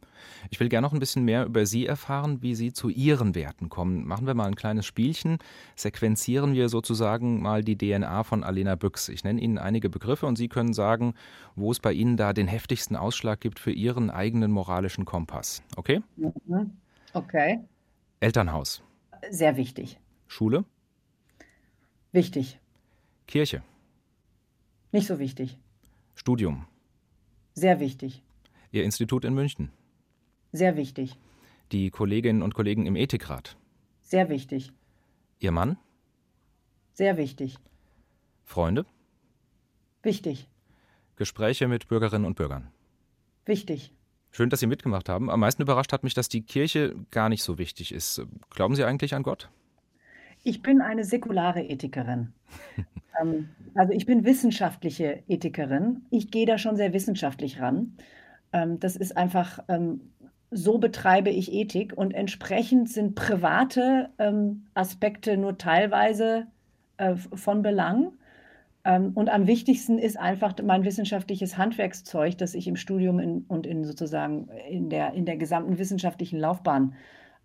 Ich 0.50 0.60
will 0.60 0.68
gerne 0.68 0.86
noch 0.86 0.92
ein 0.92 0.98
bisschen 0.98 1.24
mehr 1.24 1.46
über 1.46 1.66
Sie 1.66 1.86
erfahren, 1.86 2.42
wie 2.42 2.54
Sie 2.54 2.72
zu 2.72 2.88
Ihren 2.88 3.34
Werten 3.34 3.68
kommen. 3.68 4.06
Machen 4.06 4.26
wir 4.26 4.34
mal 4.34 4.46
ein 4.46 4.54
kleines 4.54 4.86
Spielchen. 4.86 5.38
Sequenzieren 5.74 6.54
wir 6.54 6.68
sozusagen 6.68 7.40
mal 7.40 7.64
die 7.64 7.76
DNA 7.76 8.22
von 8.24 8.44
Alena 8.44 8.76
Büchs. 8.76 9.08
Ich 9.08 9.24
nenne 9.24 9.40
Ihnen 9.40 9.58
einige 9.58 9.88
Begriffe 9.88 10.26
und 10.26 10.36
Sie 10.36 10.48
können 10.48 10.74
sagen, 10.74 11.14
wo 11.56 11.70
es 11.70 11.80
bei 11.80 11.92
Ihnen 11.92 12.16
da 12.16 12.32
den 12.32 12.46
heftigsten 12.46 12.96
Ausschlag 12.96 13.40
gibt 13.40 13.58
für 13.58 13.72
Ihren 13.72 14.10
eigenen 14.10 14.52
moralischen 14.52 15.04
Kompass. 15.04 15.62
Okay? 15.76 16.02
Mhm. 16.16 16.72
Okay. 17.14 17.60
Elternhaus. 18.22 18.84
Sehr 19.30 19.56
wichtig. 19.56 19.98
Schule. 20.28 20.64
Wichtig. 22.12 22.60
Kirche. 23.26 23.64
Nicht 24.92 25.08
so 25.08 25.18
wichtig. 25.18 25.58
Studium. 26.14 26.66
Sehr 27.54 27.80
wichtig. 27.80 28.22
Ihr 28.70 28.84
Institut 28.84 29.24
in 29.24 29.34
München. 29.34 29.72
Sehr 30.52 30.76
wichtig. 30.76 31.18
Die 31.72 31.90
Kolleginnen 31.90 32.42
und 32.42 32.54
Kollegen 32.54 32.86
im 32.86 32.94
Ethikrat. 32.94 33.56
Sehr 34.02 34.28
wichtig. 34.28 34.72
Ihr 35.40 35.50
Mann. 35.50 35.76
Sehr 36.92 37.16
wichtig. 37.16 37.56
Freunde? 38.44 38.86
Wichtig. 40.04 40.48
Gespräche 41.16 41.66
mit 41.66 41.88
Bürgerinnen 41.88 42.26
und 42.26 42.36
Bürgern? 42.36 42.70
Wichtig. 43.46 43.92
Schön, 44.34 44.48
dass 44.48 44.60
Sie 44.60 44.66
mitgemacht 44.66 45.10
haben. 45.10 45.30
Am 45.30 45.40
meisten 45.40 45.60
überrascht 45.60 45.92
hat 45.92 46.04
mich, 46.04 46.14
dass 46.14 46.30
die 46.30 46.40
Kirche 46.40 46.96
gar 47.10 47.28
nicht 47.28 47.42
so 47.42 47.58
wichtig 47.58 47.92
ist. 47.92 48.22
Glauben 48.48 48.74
Sie 48.74 48.82
eigentlich 48.82 49.14
an 49.14 49.22
Gott? 49.22 49.50
Ich 50.42 50.62
bin 50.62 50.80
eine 50.80 51.04
säkulare 51.04 51.62
Ethikerin. 51.62 52.32
ähm, 53.20 53.50
also 53.74 53.92
ich 53.92 54.06
bin 54.06 54.24
wissenschaftliche 54.24 55.22
Ethikerin. 55.28 56.06
Ich 56.10 56.30
gehe 56.30 56.46
da 56.46 56.56
schon 56.56 56.76
sehr 56.76 56.94
wissenschaftlich 56.94 57.60
ran. 57.60 57.98
Ähm, 58.54 58.80
das 58.80 58.96
ist 58.96 59.18
einfach, 59.18 59.58
ähm, 59.68 60.00
so 60.50 60.78
betreibe 60.78 61.28
ich 61.28 61.52
Ethik 61.52 61.92
und 61.94 62.12
entsprechend 62.12 62.90
sind 62.90 63.14
private 63.14 64.10
Aspekte 64.74 65.36
nur 65.38 65.56
teilweise 65.56 66.46
äh, 66.96 67.16
von 67.16 67.62
Belang. 67.62 68.12
Ähm, 68.84 69.12
und 69.14 69.28
am 69.28 69.46
wichtigsten 69.46 69.98
ist 69.98 70.18
einfach 70.18 70.54
mein 70.62 70.84
wissenschaftliches 70.84 71.56
Handwerkszeug, 71.56 72.36
das 72.38 72.54
ich 72.54 72.66
im 72.66 72.76
Studium 72.76 73.18
in, 73.18 73.44
und 73.48 73.66
in 73.66 73.84
sozusagen 73.84 74.48
in 74.68 74.90
der, 74.90 75.12
in 75.14 75.24
der 75.24 75.36
gesamten 75.36 75.78
wissenschaftlichen 75.78 76.38
Laufbahn 76.38 76.94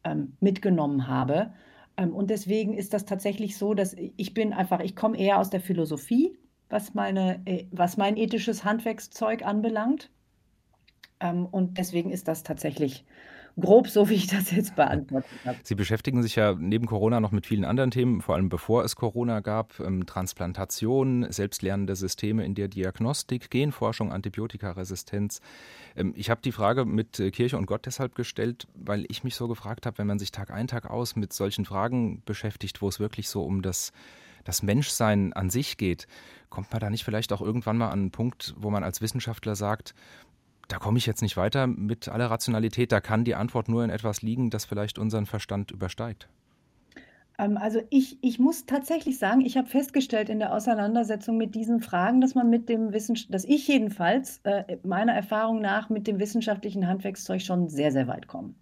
ähm, 0.04 0.34
mitgenommen 0.40 1.08
habe. 1.08 1.54
Ähm, 1.98 2.16
und 2.16 2.30
deswegen 2.30 2.74
ist 2.74 2.94
das 2.94 3.06
tatsächlich 3.06 3.58
so, 3.58 3.74
dass 3.74 3.96
ich 3.96 4.34
bin 4.34 4.54
einfach, 4.54 4.80
ich 4.80 4.96
komme 4.96 5.18
eher 5.18 5.40
aus 5.40 5.50
der 5.50 5.62
Philosophie, 5.62 6.38
was, 6.70 6.94
meine, 6.94 7.42
äh, 7.46 7.66
was 7.72 7.98
mein 7.98 8.18
ethisches 8.18 8.64
Handwerkszeug 8.64 9.46
anbelangt. 9.46 10.10
Ähm, 11.20 11.46
und 11.46 11.78
deswegen 11.78 12.12
ist 12.12 12.28
das 12.28 12.44
tatsächlich 12.44 13.06
grob 13.60 13.88
so, 13.88 14.10
wie 14.10 14.16
ich 14.16 14.28
das 14.28 14.52
jetzt 14.52 14.76
beantwortet 14.76 15.30
habe. 15.46 15.58
Sie 15.64 15.76
beschäftigen 15.76 16.22
sich 16.22 16.36
ja 16.36 16.54
neben 16.54 16.86
Corona 16.86 17.20
noch 17.20 17.32
mit 17.32 17.46
vielen 17.46 17.66
anderen 17.66 17.92
Themen, 17.92 18.22
vor 18.22 18.36
allem 18.36 18.50
bevor 18.50 18.84
es 18.84 18.96
Corona 18.96 19.40
gab. 19.40 19.80
Ähm, 19.80 20.06
Transplantation, 20.06 21.26
selbstlernende 21.30 21.96
Systeme 21.96 22.46
in 22.46 22.56
der 22.56 22.68
Diagnostik, 22.68 23.50
Genforschung, 23.50 24.12
Antibiotikaresistenz. 24.12 25.42
Ähm, 25.96 26.14
ich 26.16 26.30
habe 26.30 26.42
die 26.42 26.52
Frage 26.52 26.86
mit 26.86 27.20
äh, 27.20 27.32
Kirche 27.32 27.58
und 27.58 27.66
Gott 27.66 27.86
deshalb 27.86 28.16
gestellt, 28.16 28.68
weil 28.76 29.06
ich 29.10 29.24
mich 29.24 29.36
so 29.36 29.48
gefragt 29.48 29.86
habe, 29.86 29.98
wenn 29.98 30.08
man 30.08 30.20
sich 30.20 30.32
Tag 30.32 30.52
ein, 30.52 30.68
Tag 30.68 30.90
aus 30.90 31.16
mit 31.16 31.34
solchen 31.34 31.66
Fragen 31.66 32.22
beschäftigt, 32.26 32.82
wo 32.82 32.88
es 32.88 33.00
wirklich 33.00 33.30
so 33.30 33.44
um 33.44 33.62
das 33.62 33.92
das 34.48 34.64
Menschsein 34.64 35.34
an 35.34 35.50
sich 35.50 35.78
geht, 35.78 36.08
kommt 36.50 36.72
man 36.72 36.80
da 36.80 36.90
nicht 36.90 37.04
vielleicht 37.04 37.34
auch 37.34 37.42
irgendwann 37.42 37.78
mal 37.78 37.90
an 37.90 38.00
einen 38.00 38.12
Punkt, 38.12 38.56
wo 38.58 38.70
man 38.70 38.84
als 38.84 39.02
Wissenschaftler 39.02 39.56
sagt, 39.56 39.94
da 40.68 40.78
komme 40.78 40.98
ich 40.98 41.06
jetzt 41.06 41.22
nicht 41.22 41.38
weiter 41.38 41.68
mit 41.68 42.10
aller 42.10 42.30
Rationalität. 42.30 42.92
Da 42.92 43.02
kann 43.02 43.24
die 43.24 43.36
Antwort 43.36 43.70
nur 43.70 43.84
in 43.84 43.90
etwas 43.90 44.22
liegen, 44.22 44.50
das 44.50 44.66
vielleicht 44.66 45.00
unseren 45.00 45.26
Verstand 45.26 45.72
übersteigt. 45.72 46.28
Ähm, 47.38 47.58
also 47.58 47.82
ich, 47.90 48.18
ich 48.22 48.40
muss 48.40 48.66
tatsächlich 48.66 49.20
sagen, 49.20 49.42
ich 49.42 49.58
habe 49.58 49.68
festgestellt 49.68 50.30
in 50.30 50.40
der 50.40 50.54
Auseinandersetzung 50.54 51.38
mit 51.38 51.56
diesen 51.56 51.82
Fragen, 51.82 52.22
dass 52.22 52.36
man 52.36 52.50
mit 52.50 52.70
dem 52.70 52.94
Wissenschaft, 52.94 53.34
dass 53.34 53.46
ich 53.46 53.68
jedenfalls 53.68 54.42
äh, 54.44 54.78
meiner 54.84 55.14
Erfahrung 55.14 55.62
nach 55.62 55.90
mit 55.90 56.08
dem 56.08 56.20
wissenschaftlichen 56.20 56.88
Handwerkszeug 56.88 57.42
schon 57.42 57.70
sehr, 57.70 57.92
sehr 57.92 58.08
weit 58.08 58.28
komme. 58.28 58.54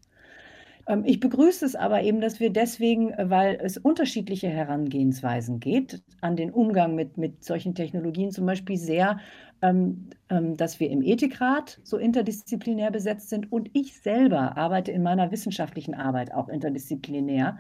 Ähm, 0.87 1.03
ich 1.05 1.19
begrüße 1.19 1.65
es 1.65 1.75
aber 1.75 2.03
eben, 2.03 2.21
dass 2.21 2.39
wir 2.39 2.51
deswegen, 2.51 3.11
äh, 3.11 3.29
weil 3.29 3.57
es 3.61 3.77
unterschiedliche 3.77 4.49
Herangehensweisen 4.49 5.59
geht, 5.59 6.03
an 6.21 6.35
den 6.35 6.51
Umgang 6.51 6.95
mit, 6.95 7.17
mit 7.17 7.43
solchen 7.43 7.75
Technologien 7.75 8.31
zum 8.31 8.45
Beispiel 8.45 8.77
sehr 8.77 9.19
dass 9.61 10.79
wir 10.79 10.89
im 10.89 11.01
Ethikrat 11.01 11.79
so 11.83 11.97
interdisziplinär 11.97 12.91
besetzt 12.91 13.29
sind. 13.29 13.51
Und 13.51 13.69
ich 13.73 13.99
selber 13.99 14.57
arbeite 14.57 14.91
in 14.91 15.01
meiner 15.01 15.31
wissenschaftlichen 15.31 15.95
Arbeit 15.95 16.33
auch 16.33 16.49
interdisziplinär, 16.49 17.57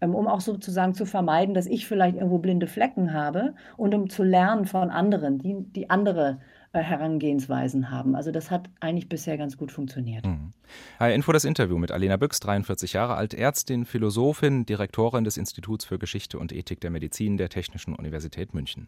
ähm, 0.00 0.14
um 0.14 0.26
auch 0.26 0.40
sozusagen 0.40 0.94
zu 0.94 1.06
vermeiden, 1.06 1.54
dass 1.54 1.66
ich 1.66 1.86
vielleicht 1.86 2.16
irgendwo 2.16 2.38
blinde 2.38 2.66
Flecken 2.66 3.12
habe 3.12 3.54
und 3.76 3.94
um 3.94 4.10
zu 4.10 4.22
lernen 4.22 4.66
von 4.66 4.90
anderen, 4.90 5.38
die, 5.38 5.56
die 5.58 5.88
andere 5.88 6.38
äh, 6.40 6.55
Herangehensweisen 6.72 7.90
haben. 7.90 8.14
Also 8.14 8.30
das 8.30 8.50
hat 8.50 8.68
eigentlich 8.80 9.08
bisher 9.08 9.38
ganz 9.38 9.56
gut 9.56 9.72
funktioniert. 9.72 10.26
Mhm. 10.26 10.52
Hi, 10.98 11.14
Info 11.14 11.32
das 11.32 11.44
Interview 11.44 11.78
mit 11.78 11.92
Alena 11.92 12.16
Büchs, 12.16 12.40
43 12.40 12.92
Jahre 12.92 13.14
alt, 13.14 13.34
Ärztin, 13.34 13.84
Philosophin, 13.84 14.66
Direktorin 14.66 15.24
des 15.24 15.36
Instituts 15.36 15.84
für 15.84 15.98
Geschichte 15.98 16.38
und 16.38 16.52
Ethik 16.52 16.80
der 16.80 16.90
Medizin 16.90 17.36
der 17.36 17.48
Technischen 17.48 17.94
Universität 17.94 18.54
München. 18.54 18.86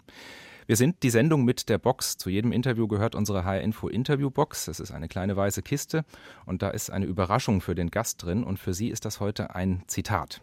Wir 0.66 0.76
sind 0.76 1.02
die 1.02 1.10
Sendung 1.10 1.44
mit 1.44 1.70
der 1.70 1.78
Box. 1.78 2.18
Zu 2.18 2.28
jedem 2.28 2.52
Interview 2.52 2.88
gehört 2.88 3.14
unsere 3.14 3.44
HR 3.44 3.62
Info 3.62 3.88
Interview 3.88 4.30
Box. 4.30 4.66
Das 4.66 4.80
ist 4.80 4.90
eine 4.90 5.08
kleine 5.08 5.34
weiße 5.34 5.62
Kiste 5.62 6.04
und 6.44 6.60
da 6.60 6.68
ist 6.68 6.90
eine 6.90 7.06
Überraschung 7.06 7.62
für 7.62 7.74
den 7.74 7.90
Gast 7.90 8.22
drin 8.22 8.44
und 8.44 8.58
für 8.58 8.74
Sie 8.74 8.88
ist 8.88 9.06
das 9.06 9.18
heute 9.18 9.54
ein 9.54 9.82
Zitat. 9.86 10.42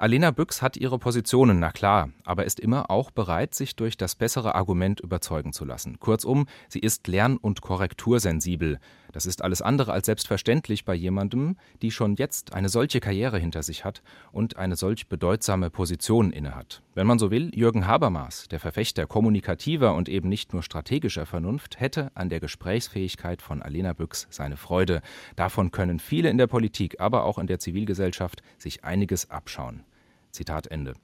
Alena 0.00 0.30
Büchs 0.30 0.62
hat 0.62 0.78
ihre 0.78 0.98
Positionen, 0.98 1.58
na 1.58 1.72
klar, 1.72 2.08
aber 2.24 2.46
ist 2.46 2.58
immer 2.58 2.90
auch 2.90 3.10
bereit, 3.10 3.54
sich 3.54 3.76
durch 3.76 3.98
das 3.98 4.14
bessere 4.14 4.54
Argument 4.54 4.98
überzeugen 4.98 5.52
zu 5.52 5.66
lassen. 5.66 6.00
Kurzum, 6.00 6.46
sie 6.70 6.78
ist 6.78 7.06
lern- 7.06 7.36
und 7.36 7.60
korrektursensibel. 7.60 8.78
Das 9.12 9.26
ist 9.26 9.42
alles 9.42 9.60
andere 9.60 9.92
als 9.92 10.06
selbstverständlich 10.06 10.86
bei 10.86 10.94
jemandem, 10.94 11.58
die 11.82 11.90
schon 11.90 12.14
jetzt 12.14 12.54
eine 12.54 12.70
solche 12.70 13.00
Karriere 13.00 13.36
hinter 13.38 13.62
sich 13.62 13.84
hat 13.84 14.02
und 14.32 14.56
eine 14.56 14.74
solch 14.74 15.08
bedeutsame 15.08 15.68
Position 15.68 16.32
innehat. 16.32 16.80
Wenn 16.94 17.06
man 17.06 17.18
so 17.18 17.30
will, 17.30 17.50
Jürgen 17.54 17.86
Habermas, 17.86 18.48
der 18.48 18.58
Verfechter 18.58 19.06
kommunikativer 19.06 19.94
und 19.94 20.08
eben 20.08 20.30
nicht 20.30 20.54
nur 20.54 20.62
strategischer 20.62 21.26
Vernunft, 21.26 21.78
hätte 21.78 22.10
an 22.14 22.30
der 22.30 22.40
Gesprächsfähigkeit 22.40 23.42
von 23.42 23.60
Alena 23.60 23.92
Büchs 23.92 24.28
seine 24.30 24.56
Freude. 24.56 25.02
Davon 25.36 25.72
können 25.72 25.98
viele 25.98 26.30
in 26.30 26.38
der 26.38 26.46
Politik, 26.46 27.00
aber 27.00 27.24
auch 27.24 27.36
in 27.36 27.48
der 27.48 27.58
Zivilgesellschaft 27.58 28.40
sich 28.56 28.82
einiges 28.82 29.30
abschauen. 29.30 29.84
Zitat 30.32 30.66
Ende. 30.68 30.94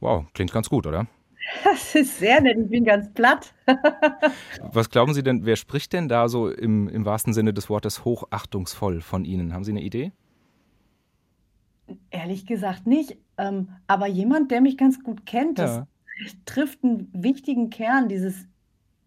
Wow, 0.00 0.26
klingt 0.32 0.52
ganz 0.52 0.68
gut, 0.68 0.86
oder? 0.86 1.06
Das 1.64 1.94
ist 1.94 2.18
sehr 2.18 2.42
nett, 2.42 2.58
ich 2.58 2.68
bin 2.68 2.84
ganz 2.84 3.10
platt. 3.14 3.54
Was 4.72 4.90
glauben 4.90 5.14
Sie 5.14 5.22
denn, 5.22 5.46
wer 5.46 5.56
spricht 5.56 5.94
denn 5.94 6.08
da 6.08 6.28
so 6.28 6.50
im, 6.50 6.88
im 6.88 7.06
wahrsten 7.06 7.32
Sinne 7.32 7.54
des 7.54 7.70
Wortes 7.70 8.04
hochachtungsvoll 8.04 9.00
von 9.00 9.24
Ihnen? 9.24 9.54
Haben 9.54 9.64
Sie 9.64 9.70
eine 9.70 9.82
Idee? 9.82 10.12
Ehrlich 12.10 12.44
gesagt 12.44 12.86
nicht. 12.86 13.16
Ähm, 13.38 13.68
aber 13.86 14.06
jemand, 14.06 14.50
der 14.50 14.60
mich 14.60 14.76
ganz 14.76 15.02
gut 15.02 15.24
kennt, 15.24 15.58
das 15.58 15.84
trifft 16.44 16.84
einen 16.84 17.08
wichtigen 17.12 17.70
Kern, 17.70 18.08
dieses 18.08 18.46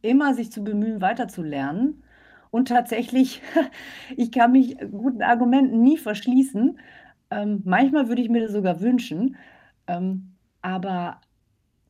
immer 0.01 0.33
sich 0.33 0.51
zu 0.51 0.63
bemühen, 0.63 1.01
weiterzulernen. 1.01 2.03
Und 2.49 2.67
tatsächlich, 2.67 3.41
ich 4.17 4.31
kann 4.31 4.51
mich 4.51 4.77
guten 4.91 5.21
Argumenten 5.21 5.81
nie 5.81 5.97
verschließen. 5.97 6.79
Ähm, 7.31 7.61
manchmal 7.65 8.07
würde 8.09 8.21
ich 8.21 8.29
mir 8.29 8.41
das 8.41 8.51
sogar 8.51 8.81
wünschen. 8.81 9.37
Ähm, 9.87 10.33
aber 10.61 11.19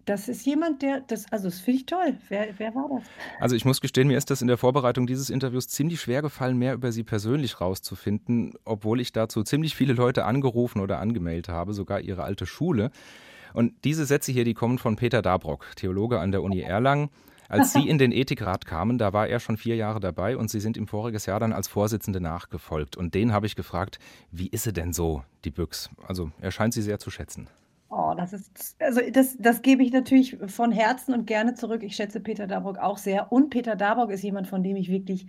das 0.06 0.27
ist 0.30 0.45
jemand, 0.45 0.82
der 0.82 1.01
das, 1.01 1.32
also 1.32 1.47
das 1.47 1.60
finde 1.60 1.80
ich 1.80 1.86
toll. 1.86 2.17
Wer, 2.30 2.47
wer 2.58 2.73
war 2.73 2.89
das? 2.89 3.08
Also 3.39 3.56
ich 3.56 3.65
muss 3.65 3.82
gestehen, 3.82 4.08
mir 4.08 4.17
ist 4.17 4.30
das 4.30 4.41
in 4.41 4.47
der 4.47 4.58
Vorbereitung 4.58 5.08
dieses 5.08 5.30
Interviews 5.30 5.67
ziemlich 5.67 6.01
schwer 6.01 6.21
gefallen, 6.21 6.58
mehr 6.58 6.73
über 6.73 6.91
Sie 6.91 7.04
persönlich 7.04 7.62
rauszufinden, 7.62 8.54
obwohl 8.65 8.99
ich 8.99 9.12
dazu 9.12 9.43
ziemlich 9.43 9.75
viele 9.75 9.93
Leute 9.93 10.25
angerufen 10.25 10.80
oder 10.80 10.99
angemeldet 10.99 11.49
habe, 11.49 11.73
sogar 11.73 12.01
Ihre 12.01 12.23
alte 12.23 12.45
Schule. 12.45 12.91
Und 13.54 13.84
diese 13.84 14.06
Sätze 14.06 14.32
hier, 14.32 14.45
die 14.45 14.54
kommen 14.54 14.77
von 14.77 14.95
Peter 14.95 15.21
Dabrock, 15.21 15.75
Theologe 15.75 16.19
an 16.19 16.32
der 16.32 16.41
Uni 16.41 16.62
Erlangen. 16.62 17.10
Als 17.51 17.73
Sie 17.73 17.81
in 17.89 17.97
den 17.97 18.11
Ethikrat 18.11 18.65
kamen, 18.65 18.97
da 18.97 19.11
war 19.11 19.27
er 19.27 19.39
schon 19.39 19.57
vier 19.57 19.75
Jahre 19.75 19.99
dabei 19.99 20.37
und 20.37 20.49
Sie 20.49 20.59
sind 20.59 20.77
ihm 20.77 20.87
voriges 20.87 21.25
Jahr 21.25 21.39
dann 21.39 21.51
als 21.51 21.67
Vorsitzende 21.67 22.21
nachgefolgt. 22.21 22.95
Und 22.95 23.13
den 23.13 23.33
habe 23.33 23.45
ich 23.45 23.55
gefragt, 23.55 23.99
wie 24.31 24.47
ist 24.47 24.63
sie 24.63 24.73
denn 24.73 24.93
so, 24.93 25.23
die 25.43 25.51
Büchs? 25.51 25.89
Also 26.07 26.31
er 26.39 26.51
scheint 26.51 26.73
Sie 26.73 26.81
sehr 26.81 26.99
zu 26.99 27.11
schätzen. 27.11 27.47
Oh, 27.89 28.13
das 28.15 28.31
ist, 28.31 28.77
also 28.79 29.01
das, 29.11 29.35
das 29.37 29.61
gebe 29.61 29.83
ich 29.83 29.91
natürlich 29.91 30.37
von 30.47 30.71
Herzen 30.71 31.13
und 31.13 31.27
gerne 31.27 31.55
zurück. 31.55 31.83
Ich 31.83 31.97
schätze 31.97 32.21
Peter 32.21 32.47
Dabrock 32.47 32.77
auch 32.77 32.97
sehr. 32.97 33.33
Und 33.33 33.49
Peter 33.49 33.75
Dabrock 33.75 34.11
ist 34.11 34.23
jemand, 34.23 34.47
von 34.47 34.63
dem 34.63 34.77
ich 34.77 34.89
wirklich 34.89 35.27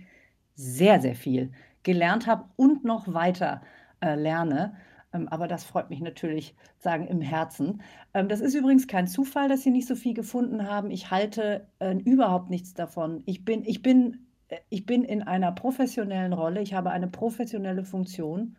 sehr, 0.55 1.01
sehr 1.01 1.15
viel 1.15 1.51
gelernt 1.83 2.25
habe 2.25 2.45
und 2.55 2.85
noch 2.85 3.13
weiter 3.13 3.61
äh, 3.99 4.15
lerne. 4.15 4.77
Ähm, 5.13 5.27
aber 5.29 5.47
das 5.47 5.63
freut 5.63 5.89
mich 5.89 6.01
natürlich, 6.01 6.55
sagen, 6.79 7.07
im 7.07 7.21
Herzen. 7.21 7.81
Ähm, 8.13 8.27
das 8.27 8.41
ist 8.41 8.55
übrigens 8.55 8.87
kein 8.87 9.07
Zufall, 9.07 9.47
dass 9.47 9.63
Sie 9.63 9.71
nicht 9.71 9.87
so 9.87 9.95
viel 9.95 10.13
gefunden 10.13 10.67
haben. 10.67 10.91
Ich 10.91 11.11
halte 11.11 11.67
äh, 11.79 11.95
überhaupt 11.95 12.49
nichts 12.49 12.73
davon. 12.73 13.23
Ich 13.25 13.45
bin, 13.45 13.63
ich, 13.65 13.81
bin, 13.81 14.27
äh, 14.49 14.57
ich 14.69 14.85
bin 14.85 15.03
in 15.03 15.23
einer 15.23 15.51
professionellen 15.51 16.33
Rolle. 16.33 16.61
Ich 16.61 16.73
habe 16.73 16.91
eine 16.91 17.07
professionelle 17.07 17.83
Funktion 17.83 18.57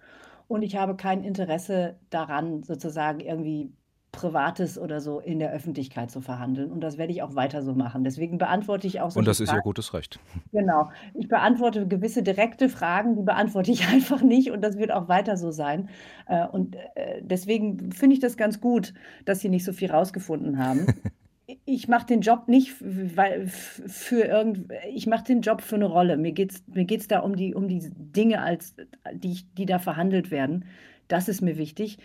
und 0.49 0.63
ich 0.63 0.77
habe 0.77 0.97
kein 0.97 1.25
Interesse 1.25 1.99
daran, 2.11 2.63
sozusagen 2.63 3.21
irgendwie 3.21 3.73
Privates 4.15 4.79
oder 4.79 5.01
so 5.01 5.21
in 5.21 5.39
der 5.39 5.53
Öffentlichkeit 5.53 6.11
zu 6.11 6.21
verhandeln. 6.21 6.71
Und 6.71 6.81
das 6.81 6.99
werde 6.99 7.13
ich 7.13 7.23
auch 7.23 7.35
weiter 7.35 7.63
so 7.63 7.75
machen. 7.75 8.05
Deswegen 8.05 8.39
beantworte 8.39 8.87
ich 8.87 9.01
auch 9.01 9.11
so. 9.11 9.19
Und 9.19 9.27
das 9.27 9.41
ist 9.41 9.49
Fragen. 9.49 9.61
Ihr 9.61 9.65
gutes 9.65 9.95
Recht. 9.95 10.19
Genau. 10.53 10.91
Ich 11.15 11.29
beantworte 11.29 11.87
gewisse 11.87 12.23
direkte 12.23 12.69
Fragen, 12.69 13.17
die 13.17 13.23
beantworte 13.23 13.71
ich 13.71 13.89
einfach 13.93 14.23
nicht. 14.23 14.51
Und 14.51 14.63
das 14.63 14.79
wird 14.79 14.93
auch 14.93 15.09
weiter 15.09 15.37
so 15.37 15.51
sein. 15.51 15.89
Äh, 16.27 16.47
und 16.47 16.77
äh, 16.95 17.21
deswegen 17.23 17.93
finde 17.93 18.15
ich 18.15 18.21
das 18.21 18.37
ganz 18.37 18.61
gut, 18.61 18.95
dass 19.25 19.41
Sie 19.41 19.49
nicht 19.49 19.65
so 19.65 19.73
viel 19.73 19.91
rausgefunden 19.91 20.59
haben. 20.59 20.87
ich 21.67 21.89
mache 21.89 22.07
den 22.07 22.21
Job 22.21 22.49
nicht 22.49 22.75
weil, 22.81 23.47
für 23.47 24.25
irgend, 24.25 24.73
ich 24.93 25.07
mache 25.07 25.25
den 25.25 25.41
Job 25.41 25.61
für 25.61 25.77
eine 25.77 25.87
Rolle. 25.87 26.17
Mir 26.17 26.33
geht 26.33 26.53
es 26.53 26.65
mir 26.67 26.85
geht's 26.85 27.09
da 27.09 27.21
um 27.21 27.37
die, 27.37 27.55
um 27.55 27.69
die 27.69 27.91
Dinge, 27.91 28.43
als, 28.43 28.75
die, 29.13 29.45
die 29.57 29.67
da 29.67 29.79
verhandelt 29.79 30.31
werden. 30.31 30.65
Das 31.09 31.29
ist 31.29 31.43
mir 31.43 31.59
wichtig. 31.59 31.99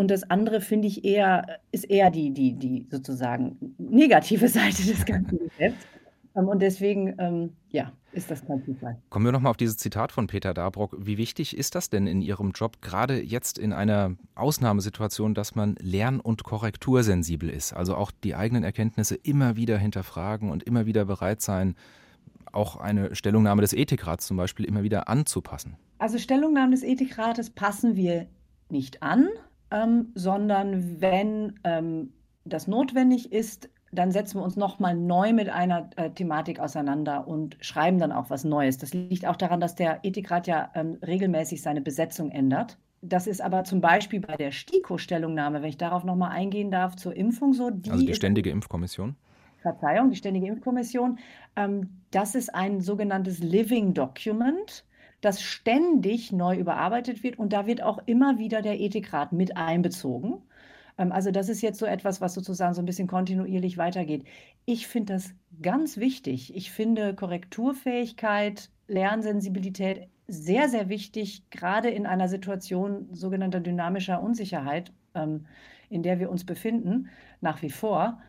Und 0.00 0.10
das 0.10 0.30
andere 0.30 0.62
finde 0.62 0.88
ich 0.88 1.04
eher, 1.04 1.60
ist 1.72 1.84
eher 1.84 2.10
die, 2.10 2.30
die, 2.32 2.54
die 2.54 2.86
sozusagen 2.90 3.74
negative 3.76 4.48
Seite 4.58 4.82
des 4.82 5.04
ganzen 5.04 5.38
Geschäfts. 5.38 5.84
Ähm, 6.34 6.48
und 6.48 6.62
deswegen, 6.62 7.14
ähm, 7.18 7.52
ja, 7.68 7.92
ist 8.12 8.30
das 8.30 8.46
kein 8.46 8.64
Zufall. 8.64 8.96
Kommen 9.10 9.26
wir 9.26 9.32
nochmal 9.32 9.50
auf 9.50 9.58
dieses 9.58 9.76
Zitat 9.76 10.10
von 10.10 10.26
Peter 10.26 10.54
Dabrock. 10.54 10.96
Wie 10.98 11.18
wichtig 11.18 11.54
ist 11.54 11.74
das 11.74 11.90
denn 11.90 12.06
in 12.06 12.22
Ihrem 12.22 12.52
Job, 12.52 12.80
gerade 12.80 13.20
jetzt 13.20 13.58
in 13.58 13.74
einer 13.74 14.16
Ausnahmesituation, 14.36 15.34
dass 15.34 15.54
man 15.54 15.74
lern- 15.82 16.20
und 16.20 16.44
korrektursensibel 16.44 17.50
ist? 17.50 17.74
Also 17.74 17.94
auch 17.94 18.10
die 18.10 18.34
eigenen 18.34 18.64
Erkenntnisse 18.64 19.16
immer 19.16 19.56
wieder 19.56 19.76
hinterfragen 19.76 20.50
und 20.50 20.62
immer 20.62 20.86
wieder 20.86 21.04
bereit 21.04 21.42
sein, 21.42 21.74
auch 22.52 22.76
eine 22.76 23.14
Stellungnahme 23.14 23.60
des 23.60 23.74
Ethikrats 23.74 24.26
zum 24.26 24.38
Beispiel 24.38 24.64
immer 24.64 24.82
wieder 24.82 25.10
anzupassen? 25.10 25.76
Also 25.98 26.16
Stellungnahmen 26.16 26.70
des 26.70 26.84
Ethikrates 26.84 27.50
passen 27.50 27.96
wir 27.96 28.28
nicht 28.70 29.02
an, 29.02 29.28
ähm, 29.70 30.12
sondern 30.14 31.00
wenn 31.00 31.58
ähm, 31.64 32.12
das 32.44 32.66
notwendig 32.66 33.32
ist, 33.32 33.68
dann 33.92 34.12
setzen 34.12 34.38
wir 34.38 34.44
uns 34.44 34.56
nochmal 34.56 34.94
neu 34.94 35.32
mit 35.32 35.48
einer 35.48 35.90
äh, 35.96 36.10
Thematik 36.10 36.60
auseinander 36.60 37.26
und 37.26 37.56
schreiben 37.60 37.98
dann 37.98 38.12
auch 38.12 38.30
was 38.30 38.44
Neues. 38.44 38.78
Das 38.78 38.94
liegt 38.94 39.26
auch 39.26 39.36
daran, 39.36 39.60
dass 39.60 39.74
der 39.74 40.00
Ethikrat 40.04 40.46
ja 40.46 40.70
ähm, 40.74 40.98
regelmäßig 41.04 41.60
seine 41.62 41.80
Besetzung 41.80 42.30
ändert. 42.30 42.78
Das 43.02 43.26
ist 43.26 43.40
aber 43.40 43.64
zum 43.64 43.80
Beispiel 43.80 44.20
bei 44.20 44.36
der 44.36 44.52
STIKO-Stellungnahme, 44.52 45.62
wenn 45.62 45.68
ich 45.68 45.78
darauf 45.78 46.04
nochmal 46.04 46.30
eingehen 46.32 46.70
darf, 46.70 46.96
zur 46.96 47.16
Impfung 47.16 47.54
so. 47.54 47.70
Die 47.70 47.90
also 47.90 48.04
die 48.04 48.14
Ständige 48.14 48.50
Impfkommission? 48.50 49.16
Verzeihung, 49.58 50.10
die 50.10 50.16
Ständige 50.16 50.46
Impfkommission. 50.46 51.18
Ähm, 51.56 51.88
das 52.10 52.34
ist 52.34 52.54
ein 52.54 52.80
sogenanntes 52.80 53.40
Living 53.40 53.94
Document, 53.94 54.84
das 55.20 55.42
ständig 55.42 56.32
neu 56.32 56.56
überarbeitet 56.56 57.22
wird 57.22 57.38
und 57.38 57.52
da 57.52 57.66
wird 57.66 57.82
auch 57.82 57.98
immer 58.06 58.38
wieder 58.38 58.62
der 58.62 58.80
Ethikrat 58.80 59.32
mit 59.32 59.56
einbezogen. 59.56 60.42
Ähm, 60.98 61.12
also 61.12 61.30
das 61.30 61.48
ist 61.48 61.62
jetzt 61.62 61.78
so 61.78 61.86
etwas, 61.86 62.20
was 62.20 62.34
sozusagen 62.34 62.74
so 62.74 62.82
ein 62.82 62.86
bisschen 62.86 63.08
kontinuierlich 63.08 63.78
weitergeht. 63.78 64.24
Ich 64.64 64.86
finde 64.86 65.14
das 65.14 65.34
ganz 65.62 65.96
wichtig. 65.96 66.54
Ich 66.54 66.70
finde 66.70 67.14
Korrekturfähigkeit, 67.14 68.70
Lernsensibilität 68.86 70.08
sehr, 70.28 70.68
sehr 70.68 70.88
wichtig, 70.88 71.50
gerade 71.50 71.90
in 71.90 72.06
einer 72.06 72.28
Situation 72.28 73.08
sogenannter 73.12 73.60
dynamischer 73.60 74.22
Unsicherheit, 74.22 74.92
ähm, 75.14 75.46
in 75.88 76.02
der 76.02 76.20
wir 76.20 76.30
uns 76.30 76.44
befinden, 76.44 77.08
nach 77.40 77.62
wie 77.62 77.70
vor. 77.70 78.20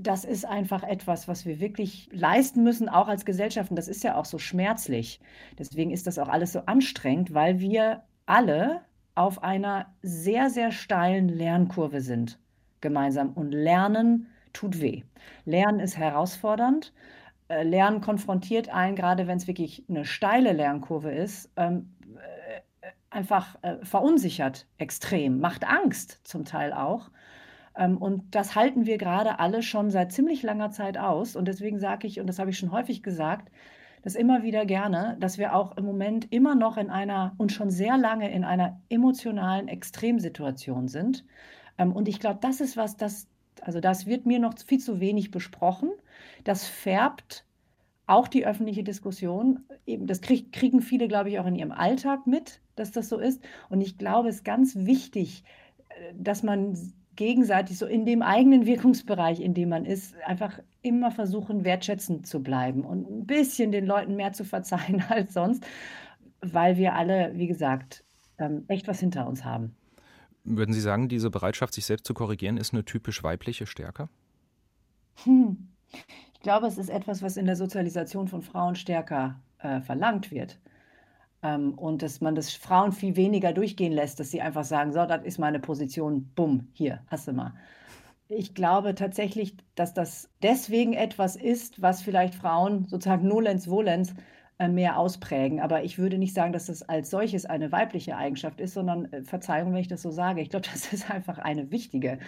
Das 0.00 0.24
ist 0.24 0.44
einfach 0.44 0.84
etwas, 0.84 1.26
was 1.26 1.44
wir 1.44 1.58
wirklich 1.58 2.08
leisten 2.12 2.62
müssen, 2.62 2.88
auch 2.88 3.08
als 3.08 3.24
Gesellschaften. 3.24 3.74
Das 3.74 3.88
ist 3.88 4.04
ja 4.04 4.14
auch 4.14 4.24
so 4.24 4.38
schmerzlich. 4.38 5.20
Deswegen 5.58 5.90
ist 5.90 6.06
das 6.06 6.18
auch 6.20 6.28
alles 6.28 6.52
so 6.52 6.60
anstrengend, 6.60 7.34
weil 7.34 7.58
wir 7.58 8.04
alle 8.24 8.82
auf 9.16 9.42
einer 9.42 9.92
sehr, 10.02 10.50
sehr 10.50 10.70
steilen 10.70 11.28
Lernkurve 11.28 12.00
sind 12.00 12.38
gemeinsam. 12.80 13.32
Und 13.32 13.50
Lernen 13.50 14.28
tut 14.52 14.80
weh. 14.80 15.02
Lernen 15.44 15.80
ist 15.80 15.96
herausfordernd. 15.96 16.92
Äh, 17.48 17.64
Lernen 17.64 18.00
konfrontiert 18.00 18.68
einen, 18.68 18.94
gerade 18.94 19.26
wenn 19.26 19.38
es 19.38 19.48
wirklich 19.48 19.84
eine 19.88 20.04
steile 20.04 20.52
Lernkurve 20.52 21.10
ist, 21.10 21.50
ähm, 21.56 21.92
äh, 22.16 22.60
einfach 23.10 23.56
äh, 23.62 23.76
verunsichert 23.84 24.66
extrem, 24.76 25.40
macht 25.40 25.64
Angst 25.66 26.20
zum 26.22 26.44
Teil 26.44 26.72
auch. 26.72 27.10
Ähm, 27.78 27.96
und 27.96 28.34
das 28.34 28.54
halten 28.56 28.84
wir 28.84 28.98
gerade 28.98 29.38
alle 29.38 29.62
schon 29.62 29.90
seit 29.90 30.12
ziemlich 30.12 30.42
langer 30.42 30.70
Zeit 30.70 30.98
aus. 30.98 31.36
Und 31.36 31.48
deswegen 31.48 31.78
sage 31.78 32.06
ich, 32.06 32.20
und 32.20 32.26
das 32.26 32.38
habe 32.38 32.50
ich 32.50 32.58
schon 32.58 32.72
häufig 32.72 33.02
gesagt, 33.02 33.50
das 34.02 34.14
immer 34.14 34.42
wieder 34.42 34.66
gerne, 34.66 35.16
dass 35.20 35.38
wir 35.38 35.54
auch 35.54 35.76
im 35.76 35.84
Moment 35.84 36.30
immer 36.32 36.54
noch 36.54 36.76
in 36.76 36.90
einer 36.90 37.34
und 37.38 37.52
schon 37.52 37.70
sehr 37.70 37.96
lange 37.96 38.30
in 38.30 38.44
einer 38.44 38.80
emotionalen 38.88 39.68
Extremsituation 39.68 40.88
sind. 40.88 41.24
Ähm, 41.78 41.92
und 41.92 42.08
ich 42.08 42.20
glaube, 42.20 42.38
das 42.42 42.60
ist 42.60 42.76
was, 42.76 42.96
das, 42.96 43.28
also 43.62 43.80
das 43.80 44.06
wird 44.06 44.26
mir 44.26 44.40
noch 44.40 44.54
viel 44.58 44.80
zu 44.80 45.00
wenig 45.00 45.30
besprochen. 45.30 45.90
Das 46.44 46.66
färbt 46.66 47.44
auch 48.06 48.26
die 48.26 48.46
öffentliche 48.46 48.82
Diskussion. 48.82 49.60
Eben, 49.86 50.06
das 50.06 50.20
krieg, 50.20 50.52
kriegen 50.52 50.80
viele, 50.80 51.06
glaube 51.06 51.30
ich, 51.30 51.38
auch 51.38 51.46
in 51.46 51.54
ihrem 51.54 51.72
Alltag 51.72 52.26
mit, 52.26 52.60
dass 52.74 52.90
das 52.90 53.08
so 53.08 53.18
ist. 53.18 53.42
Und 53.68 53.80
ich 53.80 53.98
glaube, 53.98 54.28
es 54.28 54.36
ist 54.36 54.44
ganz 54.44 54.74
wichtig, 54.74 55.44
äh, 55.90 56.14
dass 56.16 56.42
man 56.42 56.76
gegenseitig 57.18 57.76
so 57.76 57.84
in 57.84 58.06
dem 58.06 58.22
eigenen 58.22 58.64
Wirkungsbereich, 58.64 59.40
in 59.40 59.52
dem 59.52 59.70
man 59.70 59.84
ist, 59.84 60.14
einfach 60.24 60.60
immer 60.82 61.10
versuchen, 61.10 61.64
wertschätzend 61.64 62.28
zu 62.28 62.40
bleiben 62.42 62.84
und 62.84 63.10
ein 63.10 63.26
bisschen 63.26 63.72
den 63.72 63.86
Leuten 63.86 64.14
mehr 64.14 64.32
zu 64.32 64.44
verzeihen 64.44 65.02
als 65.08 65.34
sonst, 65.34 65.66
weil 66.40 66.76
wir 66.76 66.94
alle, 66.94 67.32
wie 67.34 67.48
gesagt, 67.48 68.04
echt 68.68 68.86
was 68.86 69.00
hinter 69.00 69.26
uns 69.26 69.44
haben. 69.44 69.74
Würden 70.44 70.72
Sie 70.72 70.80
sagen, 70.80 71.08
diese 71.08 71.28
Bereitschaft, 71.28 71.74
sich 71.74 71.84
selbst 71.84 72.06
zu 72.06 72.14
korrigieren, 72.14 72.56
ist 72.56 72.72
eine 72.72 72.84
typisch 72.84 73.24
weibliche 73.24 73.66
Stärke? 73.66 74.08
Hm. 75.24 75.68
Ich 76.34 76.40
glaube, 76.40 76.68
es 76.68 76.78
ist 76.78 76.88
etwas, 76.88 77.20
was 77.20 77.36
in 77.36 77.46
der 77.46 77.56
Sozialisation 77.56 78.28
von 78.28 78.42
Frauen 78.42 78.76
stärker 78.76 79.40
äh, 79.58 79.80
verlangt 79.80 80.30
wird. 80.30 80.60
Ähm, 81.42 81.74
und 81.74 82.02
dass 82.02 82.20
man 82.20 82.34
das 82.34 82.52
Frauen 82.52 82.92
viel 82.92 83.16
weniger 83.16 83.52
durchgehen 83.52 83.92
lässt, 83.92 84.20
dass 84.20 84.30
sie 84.30 84.42
einfach 84.42 84.64
sagen, 84.64 84.92
so, 84.92 85.04
das 85.06 85.24
ist 85.24 85.38
meine 85.38 85.60
Position, 85.60 86.30
bumm, 86.34 86.68
hier, 86.72 87.00
hast 87.06 87.28
du 87.28 87.32
mal. 87.32 87.54
Ich 88.28 88.54
glaube 88.54 88.94
tatsächlich, 88.94 89.56
dass 89.74 89.94
das 89.94 90.28
deswegen 90.42 90.92
etwas 90.92 91.36
ist, 91.36 91.80
was 91.80 92.02
vielleicht 92.02 92.34
Frauen 92.34 92.86
sozusagen 92.86 93.26
nolens 93.26 93.68
volens 93.68 94.14
äh, 94.58 94.68
mehr 94.68 94.98
ausprägen. 94.98 95.60
Aber 95.60 95.84
ich 95.84 95.98
würde 95.98 96.18
nicht 96.18 96.34
sagen, 96.34 96.52
dass 96.52 96.66
das 96.66 96.82
als 96.82 97.10
solches 97.10 97.46
eine 97.46 97.70
weibliche 97.70 98.16
Eigenschaft 98.16 98.60
ist, 98.60 98.74
sondern 98.74 99.10
äh, 99.12 99.22
Verzeihung, 99.22 99.72
wenn 99.72 99.80
ich 99.80 99.88
das 99.88 100.02
so 100.02 100.10
sage. 100.10 100.40
Ich 100.40 100.50
glaube, 100.50 100.66
das 100.72 100.92
ist 100.92 101.10
einfach 101.10 101.38
eine 101.38 101.70
wichtige. 101.70 102.18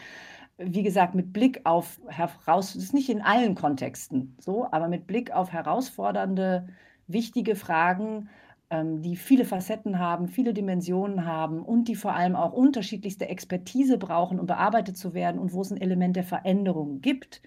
Wie 0.57 0.83
gesagt, 0.83 1.15
mit 1.15 1.33
Blick 1.33 1.63
auf 1.65 2.01
heraus, 2.07 2.75
das 2.75 2.83
ist 2.85 2.95
nicht 2.95 3.09
in 3.11 3.23
allen 3.23 3.55
Kontexten 3.55 4.37
so, 4.39 4.67
aber 4.71 4.89
mit 4.89 5.07
Blick 5.07 5.33
auf 5.33 5.53
herausfordernde, 5.53 6.69
wichtige 7.09 7.57
Fragen 7.57 8.29
die 8.73 9.17
viele 9.17 9.45
Facetten 9.45 9.99
haben, 9.99 10.29
viele 10.29 10.55
Dimensionen 10.55 11.27
haben 11.27 11.63
und 11.63 11.89
die 11.89 11.97
vor 11.97 12.15
allem 12.15 12.37
auch 12.37 12.53
unterschiedlichste 12.53 13.29
Expertise 13.29 13.99
brauchen, 13.99 14.39
um 14.39 14.47
bearbeitet 14.47 14.97
zu 14.97 15.13
werden 15.13 15.41
und 15.41 15.53
wo 15.53 15.61
es 15.63 15.73
ein 15.73 15.81
Element 15.81 16.15
der 16.15 16.25
Veränderung 16.25 17.01
gibt, 17.01 17.43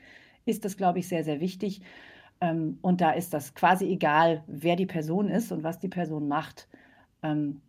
ist 0.46 0.66
das, 0.66 0.76
glaube 0.76 1.00
ich, 1.00 1.08
sehr, 1.08 1.24
sehr 1.24 1.40
wichtig. 1.40 1.82
Ähm, 2.42 2.78
und 2.82 3.00
da 3.00 3.12
ist 3.12 3.34
das 3.34 3.56
quasi 3.56 3.86
egal, 3.86 4.44
wer 4.48 4.76
die 4.76 4.86
Person 4.86 5.30
ist 5.30 5.52
und 5.54 5.64
was 5.64 5.80
die 5.80 5.88
Person 5.88 6.28
macht. 6.28 6.68
Ähm, 7.22 7.62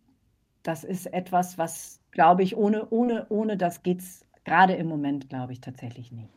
das 0.63 0.83
ist 0.83 1.05
etwas, 1.13 1.57
was, 1.57 2.01
glaube 2.11 2.43
ich, 2.43 2.57
ohne, 2.57 2.89
ohne, 2.89 3.25
ohne 3.29 3.55
das 3.55 3.83
geht 3.83 3.99
es 4.01 4.25
gerade 4.43 4.73
im 4.73 4.87
Moment, 4.87 5.29
glaube 5.29 5.53
ich, 5.53 5.61
tatsächlich 5.61 6.11
nicht. 6.11 6.29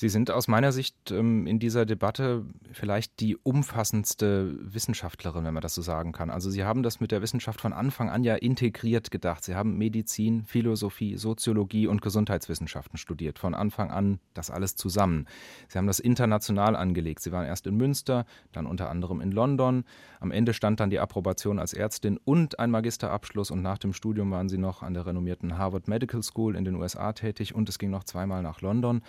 Sie 0.00 0.08
sind 0.08 0.30
aus 0.30 0.48
meiner 0.48 0.72
Sicht 0.72 1.10
ähm, 1.10 1.46
in 1.46 1.58
dieser 1.58 1.84
Debatte 1.84 2.46
vielleicht 2.72 3.20
die 3.20 3.36
umfassendste 3.36 4.56
Wissenschaftlerin, 4.58 5.44
wenn 5.44 5.52
man 5.52 5.60
das 5.60 5.74
so 5.74 5.82
sagen 5.82 6.12
kann. 6.12 6.30
Also 6.30 6.48
Sie 6.48 6.64
haben 6.64 6.82
das 6.82 7.00
mit 7.00 7.10
der 7.10 7.20
Wissenschaft 7.20 7.60
von 7.60 7.74
Anfang 7.74 8.08
an 8.08 8.24
ja 8.24 8.34
integriert 8.36 9.10
gedacht. 9.10 9.44
Sie 9.44 9.54
haben 9.54 9.76
Medizin, 9.76 10.46
Philosophie, 10.46 11.18
Soziologie 11.18 11.86
und 11.86 12.00
Gesundheitswissenschaften 12.00 12.96
studiert. 12.96 13.38
Von 13.38 13.52
Anfang 13.52 13.90
an 13.90 14.20
das 14.32 14.50
alles 14.50 14.74
zusammen. 14.74 15.26
Sie 15.68 15.76
haben 15.76 15.86
das 15.86 16.00
international 16.00 16.76
angelegt. 16.76 17.20
Sie 17.20 17.30
waren 17.30 17.44
erst 17.44 17.66
in 17.66 17.76
Münster, 17.76 18.24
dann 18.52 18.64
unter 18.64 18.88
anderem 18.88 19.20
in 19.20 19.32
London. 19.32 19.84
Am 20.18 20.30
Ende 20.30 20.54
stand 20.54 20.80
dann 20.80 20.88
die 20.88 20.98
Approbation 20.98 21.58
als 21.58 21.74
Ärztin 21.74 22.18
und 22.24 22.58
ein 22.58 22.70
Magisterabschluss 22.70 23.50
und 23.50 23.60
nach 23.60 23.76
dem 23.76 23.92
Studium 23.92 24.30
waren 24.30 24.48
Sie 24.48 24.56
noch 24.56 24.82
an 24.82 24.94
der 24.94 25.04
renommierten 25.04 25.58
Harvard 25.58 25.88
Medical 25.88 26.22
School 26.22 26.56
in 26.56 26.64
den 26.64 26.76
USA 26.76 27.12
tätig 27.12 27.54
und 27.54 27.68
es 27.68 27.78
ging 27.78 27.90
noch 27.90 28.04
zweimal 28.04 28.42
nach 28.42 28.62
London. 28.62 29.02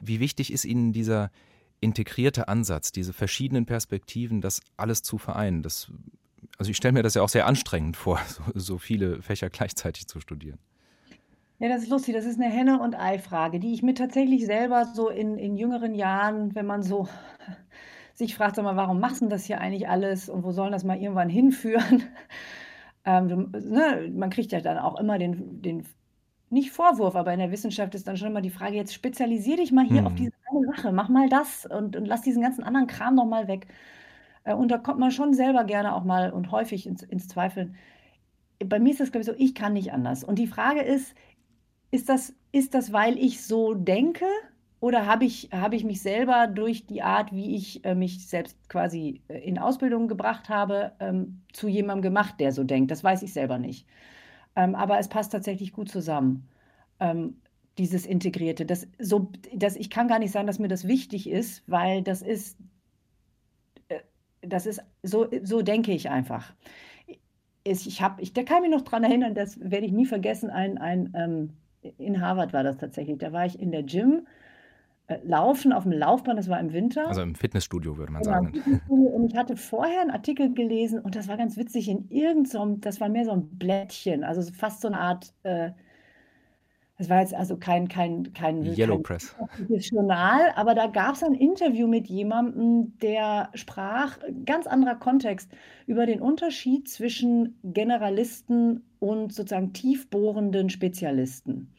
Wie 0.00 0.20
wichtig 0.20 0.52
ist 0.52 0.64
Ihnen 0.64 0.92
dieser 0.92 1.30
integrierte 1.80 2.48
Ansatz, 2.48 2.92
diese 2.92 3.12
verschiedenen 3.12 3.66
Perspektiven, 3.66 4.40
das 4.40 4.60
alles 4.76 5.02
zu 5.02 5.18
vereinen? 5.18 5.62
Das, 5.62 5.90
also 6.58 6.70
ich 6.70 6.76
stelle 6.76 6.92
mir 6.92 7.02
das 7.02 7.14
ja 7.14 7.22
auch 7.22 7.28
sehr 7.28 7.46
anstrengend 7.46 7.96
vor, 7.96 8.20
so, 8.26 8.42
so 8.54 8.78
viele 8.78 9.22
Fächer 9.22 9.50
gleichzeitig 9.50 10.06
zu 10.06 10.20
studieren. 10.20 10.58
Ja, 11.58 11.68
das 11.68 11.82
ist 11.82 11.90
lustig. 11.90 12.14
Das 12.14 12.24
ist 12.24 12.40
eine 12.40 12.50
Henne- 12.50 12.80
und 12.80 12.94
Ei-Frage, 12.94 13.60
die 13.60 13.74
ich 13.74 13.82
mir 13.82 13.94
tatsächlich 13.94 14.46
selber 14.46 14.86
so 14.86 15.10
in, 15.10 15.36
in 15.36 15.58
jüngeren 15.58 15.94
Jahren, 15.94 16.54
wenn 16.54 16.64
man 16.64 16.82
so 16.82 17.06
sich 18.14 18.34
fragt, 18.34 18.56
sag 18.56 18.64
mal, 18.64 18.76
warum 18.76 18.98
machst 18.98 19.20
du 19.20 19.28
das 19.28 19.44
hier 19.44 19.60
eigentlich 19.60 19.86
alles 19.86 20.30
und 20.30 20.42
wo 20.42 20.52
sollen 20.52 20.72
das 20.72 20.84
mal 20.84 20.98
irgendwann 20.98 21.28
hinführen? 21.28 22.02
Ähm, 23.02 23.50
ne, 23.52 24.12
man 24.14 24.28
kriegt 24.28 24.52
ja 24.52 24.60
dann 24.60 24.76
auch 24.76 25.00
immer 25.00 25.18
den, 25.18 25.62
den 25.62 25.86
nicht 26.50 26.72
Vorwurf, 26.72 27.14
aber 27.14 27.32
in 27.32 27.38
der 27.38 27.52
Wissenschaft 27.52 27.94
ist 27.94 28.08
dann 28.08 28.16
schon 28.16 28.28
immer 28.28 28.40
die 28.40 28.50
Frage, 28.50 28.76
jetzt 28.76 28.92
spezialisier 28.92 29.56
dich 29.56 29.72
mal 29.72 29.86
hier 29.86 30.04
auf 30.04 30.12
mhm. 30.12 30.16
diese 30.16 30.32
eine 30.50 30.66
Sache, 30.66 30.92
mach 30.92 31.08
mal 31.08 31.28
das 31.28 31.66
und, 31.66 31.96
und 31.96 32.06
lass 32.06 32.22
diesen 32.22 32.42
ganzen 32.42 32.64
anderen 32.64 32.88
Kram 32.88 33.14
noch 33.14 33.26
mal 33.26 33.48
weg. 33.48 33.68
Äh, 34.44 34.54
und 34.54 34.68
da 34.68 34.78
kommt 34.78 34.98
man 34.98 35.12
schon 35.12 35.32
selber 35.32 35.64
gerne 35.64 35.94
auch 35.94 36.04
mal 36.04 36.32
und 36.32 36.50
häufig 36.50 36.86
ins, 36.86 37.02
ins 37.02 37.28
Zweifeln. 37.28 37.76
Bei 38.64 38.78
mir 38.78 38.90
ist 38.90 39.00
das, 39.00 39.12
glaube 39.12 39.22
ich, 39.22 39.26
so, 39.26 39.34
ich 39.38 39.54
kann 39.54 39.72
nicht 39.72 39.92
anders. 39.92 40.24
Und 40.24 40.38
die 40.38 40.46
Frage 40.46 40.82
ist, 40.82 41.14
ist 41.90 42.08
das, 42.08 42.34
ist 42.52 42.74
das, 42.74 42.92
weil 42.92 43.16
ich 43.16 43.44
so 43.44 43.74
denke 43.74 44.26
oder 44.80 45.06
habe 45.06 45.24
ich, 45.24 45.50
habe 45.52 45.76
ich 45.76 45.84
mich 45.84 46.02
selber 46.02 46.46
durch 46.46 46.86
die 46.86 47.02
Art, 47.02 47.32
wie 47.32 47.54
ich 47.54 47.84
äh, 47.84 47.94
mich 47.94 48.26
selbst 48.26 48.56
quasi 48.68 49.22
äh, 49.28 49.38
in 49.38 49.58
Ausbildung 49.58 50.08
gebracht 50.08 50.48
habe, 50.48 50.92
ähm, 51.00 51.42
zu 51.52 51.68
jemandem 51.68 52.02
gemacht, 52.02 52.36
der 52.40 52.52
so 52.52 52.64
denkt? 52.64 52.90
Das 52.90 53.04
weiß 53.04 53.22
ich 53.22 53.32
selber 53.32 53.58
nicht. 53.58 53.86
Ähm, 54.56 54.74
aber 54.74 54.98
es 54.98 55.08
passt 55.08 55.32
tatsächlich 55.32 55.72
gut 55.72 55.88
zusammen. 55.90 56.48
ähm, 57.00 57.36
dieses 57.78 58.06
Integrierte. 58.06 58.66
Das, 58.66 58.88
so, 59.00 59.32
das, 59.54 59.76
ich 59.76 59.90
kann 59.90 60.08
gar 60.08 60.20
nicht 60.20 60.32
sagen, 60.32 60.46
dass 60.46 60.60
mir 60.60 60.68
das 60.68 60.88
wichtig 60.88 61.28
ist, 61.30 61.64
weil 61.68 62.02
das 62.04 62.22
ist, 62.22 62.58
äh, 63.88 64.00
das 64.42 64.66
ist 64.66 64.82
so, 65.02 65.28
so 65.42 65.62
denke 65.62 65.92
ich 65.92 66.10
einfach. 66.10 66.54
Ich, 67.64 67.86
ich 67.86 68.02
habe, 68.02 68.22
ich, 68.22 68.32
da 68.32 68.42
kann 68.42 68.62
mich 68.62 68.70
noch 68.70 68.82
daran 68.82 69.04
erinnern, 69.04 69.34
das 69.34 69.58
werde 69.60 69.86
ich 69.86 69.92
nie 69.92 70.06
vergessen, 70.06 70.50
ein, 70.50 70.78
ein 70.78 71.12
ähm, 71.14 71.50
in 71.98 72.20
Harvard 72.20 72.52
war 72.52 72.62
das 72.62 72.78
tatsächlich. 72.78 73.18
Da 73.18 73.32
war 73.32 73.46
ich 73.46 73.58
in 73.60 73.70
der 73.72 73.82
Gym, 73.82 74.26
laufen 75.24 75.72
auf 75.72 75.84
dem 75.84 75.92
Laufband, 75.92 76.38
das 76.38 76.48
war 76.48 76.60
im 76.60 76.72
Winter. 76.72 77.06
Also 77.08 77.22
im 77.22 77.34
Fitnessstudio 77.34 77.96
würde 77.96 78.12
man 78.12 78.22
genau, 78.22 78.34
sagen. 78.34 78.80
Und 78.88 79.30
ich 79.30 79.36
hatte 79.36 79.56
vorher 79.56 80.00
einen 80.02 80.10
Artikel 80.10 80.52
gelesen 80.52 81.00
und 81.00 81.16
das 81.16 81.28
war 81.28 81.36
ganz 81.36 81.56
witzig 81.56 81.88
in 81.88 82.08
irgendeinem, 82.08 82.44
so 82.46 82.76
das 82.80 83.00
war 83.00 83.08
mehr 83.08 83.24
so 83.24 83.32
ein 83.32 83.48
Blättchen, 83.58 84.24
also 84.24 84.42
fast 84.52 84.80
so 84.80 84.88
eine 84.88 85.00
Art 85.00 85.32
äh, 85.42 85.70
das 87.00 87.08
war 87.08 87.20
jetzt 87.20 87.32
also 87.32 87.56
kein, 87.56 87.88
kein, 87.88 88.34
kein, 88.34 88.62
Yellow 88.62 88.96
kein 88.96 89.02
Press. 89.02 89.34
Journal, 89.90 90.52
aber 90.54 90.74
da 90.74 90.86
gab 90.86 91.14
es 91.14 91.22
ein 91.22 91.32
Interview 91.32 91.86
mit 91.86 92.08
jemandem, 92.08 92.98
der 92.98 93.48
sprach, 93.54 94.18
ganz 94.44 94.66
anderer 94.66 94.96
Kontext, 94.96 95.50
über 95.86 96.04
den 96.04 96.20
Unterschied 96.20 96.90
zwischen 96.90 97.58
Generalisten 97.64 98.84
und 98.98 99.32
sozusagen 99.32 99.72
tiefbohrenden 99.72 100.68
Spezialisten. 100.68 101.72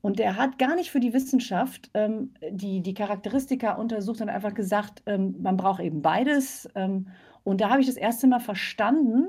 Und 0.00 0.18
der 0.18 0.36
hat 0.36 0.58
gar 0.58 0.76
nicht 0.76 0.90
für 0.90 1.00
die 1.00 1.12
Wissenschaft 1.12 1.90
ähm, 1.94 2.32
die, 2.50 2.82
die 2.82 2.94
Charakteristika 2.94 3.72
untersucht 3.72 4.20
und 4.20 4.28
einfach 4.28 4.54
gesagt, 4.54 5.02
ähm, 5.06 5.34
man 5.40 5.56
braucht 5.56 5.80
eben 5.80 6.02
beides. 6.02 6.68
Ähm, 6.74 7.08
und 7.42 7.60
da 7.60 7.70
habe 7.70 7.80
ich 7.80 7.86
das 7.86 7.96
erste 7.96 8.26
Mal 8.26 8.40
verstanden, 8.40 9.28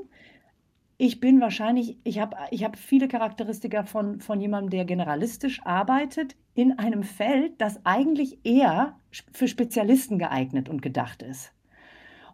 ich 1.02 1.22
bin 1.22 1.40
wahrscheinlich, 1.40 1.98
ich 2.04 2.20
habe 2.20 2.36
ich 2.52 2.66
hab 2.66 2.78
viele 2.78 3.08
Charakteristika 3.08 3.84
von, 3.84 4.20
von 4.20 4.42
jemandem, 4.42 4.70
der 4.72 4.86
generalistisch 4.86 5.62
arbeitet, 5.66 6.36
in 6.56 6.78
einem 6.78 7.04
Feld, 7.04 7.54
das 7.62 7.80
eigentlich 7.86 8.40
eher 8.44 9.00
für 9.32 9.48
Spezialisten 9.48 10.20
geeignet 10.20 10.68
und 10.68 10.82
gedacht 10.82 11.24
ist. 11.24 11.54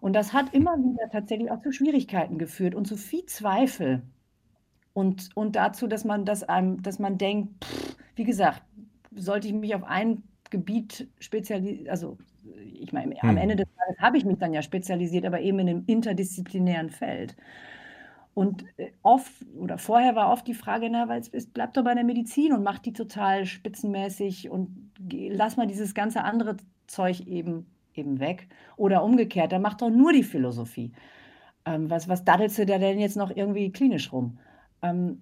Und 0.02 0.14
das 0.14 0.34
hat 0.34 0.54
immer 0.54 0.78
wieder 0.78 1.10
tatsächlich 1.12 1.52
auch 1.52 1.62
zu 1.62 1.72
Schwierigkeiten 1.72 2.40
geführt 2.40 2.74
und 2.74 2.88
zu 2.88 2.98
viel 2.98 3.26
Zweifel. 3.28 4.02
Und, 4.96 5.30
und 5.36 5.58
dazu, 5.58 5.88
dass 5.88 6.06
man, 6.06 6.24
dass 6.24 6.44
einem, 6.44 6.82
dass 6.82 7.00
man 7.00 7.18
denkt, 7.18 7.66
pff, 7.66 7.98
wie 8.16 8.24
gesagt, 8.24 8.62
sollte 9.14 9.50
ich 9.50 9.54
mich 9.54 9.76
auf 9.76 9.84
ein 9.84 10.24
Gebiet 10.50 11.10
spezialisieren, 11.20 11.90
also 11.90 12.18
ich 12.80 12.94
meine, 12.94 13.16
hm. 13.16 13.30
am 13.30 13.38
Ende 13.38 13.58
des 13.58 13.68
Tages 13.78 14.02
habe 14.02 14.18
ich 14.18 14.24
mich 14.24 14.38
dann 14.38 14.54
ja 14.54 14.62
spezialisiert, 14.62 15.26
aber 15.26 15.42
eben 15.42 15.60
in 15.60 15.68
einem 15.68 15.84
interdisziplinären 15.86 16.90
Feld. 16.90 17.36
Und 18.34 18.64
äh, 18.78 18.92
oft 19.02 19.34
oder 19.58 19.78
vorher 19.78 20.16
war 20.16 20.32
oft 20.32 20.48
die 20.48 20.54
Frage, 20.54 20.90
na, 20.90 21.10
weil 21.10 21.22
es 21.30 21.48
bleibt 21.48 21.76
doch 21.76 21.84
bei 21.84 21.94
der 21.94 22.06
Medizin 22.06 22.54
und 22.54 22.64
macht 22.64 22.86
die 22.86 22.94
total 22.94 23.46
spitzenmäßig 23.46 24.50
und 24.50 24.92
lass 25.10 25.58
mal 25.58 25.68
dieses 25.68 25.94
ganze 25.94 26.24
andere 26.24 26.56
Zeug 26.88 27.28
eben, 27.28 27.66
eben 27.96 28.22
weg. 28.22 28.48
Oder 28.78 29.04
umgekehrt, 29.04 29.52
dann 29.52 29.62
macht 29.62 29.82
doch 29.82 29.90
nur 29.90 30.14
die 30.14 30.24
Philosophie. 30.24 30.94
Ähm, 31.66 31.90
was, 31.90 32.08
was 32.08 32.24
daddelst 32.24 32.60
du 32.60 32.66
da 32.66 32.78
denn 32.78 32.98
jetzt 32.98 33.18
noch 33.18 33.36
irgendwie 33.36 33.74
klinisch 33.74 34.14
rum? 34.14 34.38
Ähm, 34.82 35.22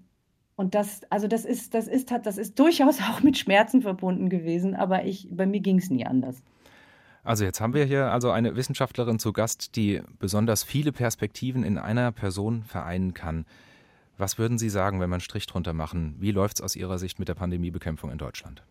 und 0.56 0.76
das, 0.76 1.02
also 1.10 1.28
das 1.28 1.46
ist, 1.46 1.74
das 1.74 1.88
ist, 1.88 2.12
das 2.12 2.38
ist 2.38 2.60
durchaus 2.60 3.00
auch 3.10 3.22
mit 3.22 3.38
Schmerzen 3.38 3.82
verbunden 3.82 4.30
gewesen, 4.30 4.76
aber 4.76 5.06
ich, 5.06 5.28
bei 5.32 5.46
mir 5.46 5.60
ging 5.60 5.78
es 5.78 5.90
nie 5.90 6.06
anders. 6.06 6.42
Also 7.24 7.46
jetzt 7.46 7.62
haben 7.62 7.74
wir 7.74 7.86
hier 7.86 8.12
also 8.12 8.32
eine 8.32 8.56
Wissenschaftlerin 8.56 9.18
zu 9.18 9.32
Gast, 9.32 9.78
die 9.78 10.02
besonders 10.20 10.64
viele 10.64 10.92
Perspektiven 10.92 11.64
in 11.64 11.78
einer 11.78 12.12
Person 12.12 12.64
vereinen 12.64 13.14
kann. 13.14 13.46
Was 14.18 14.38
würden 14.38 14.58
Sie 14.58 14.70
sagen, 14.70 15.00
wenn 15.00 15.10
wir 15.10 15.16
einen 15.16 15.22
Strich 15.22 15.48
drunter 15.48 15.74
machen? 15.74 16.16
Wie 16.20 16.32
läuft 16.32 16.58
es 16.58 16.62
aus 16.62 16.76
Ihrer 16.76 16.98
Sicht 17.00 17.20
mit 17.20 17.30
der 17.30 17.34
Pandemiebekämpfung 17.34 18.12
in 18.12 18.18
Deutschland? 18.18 18.64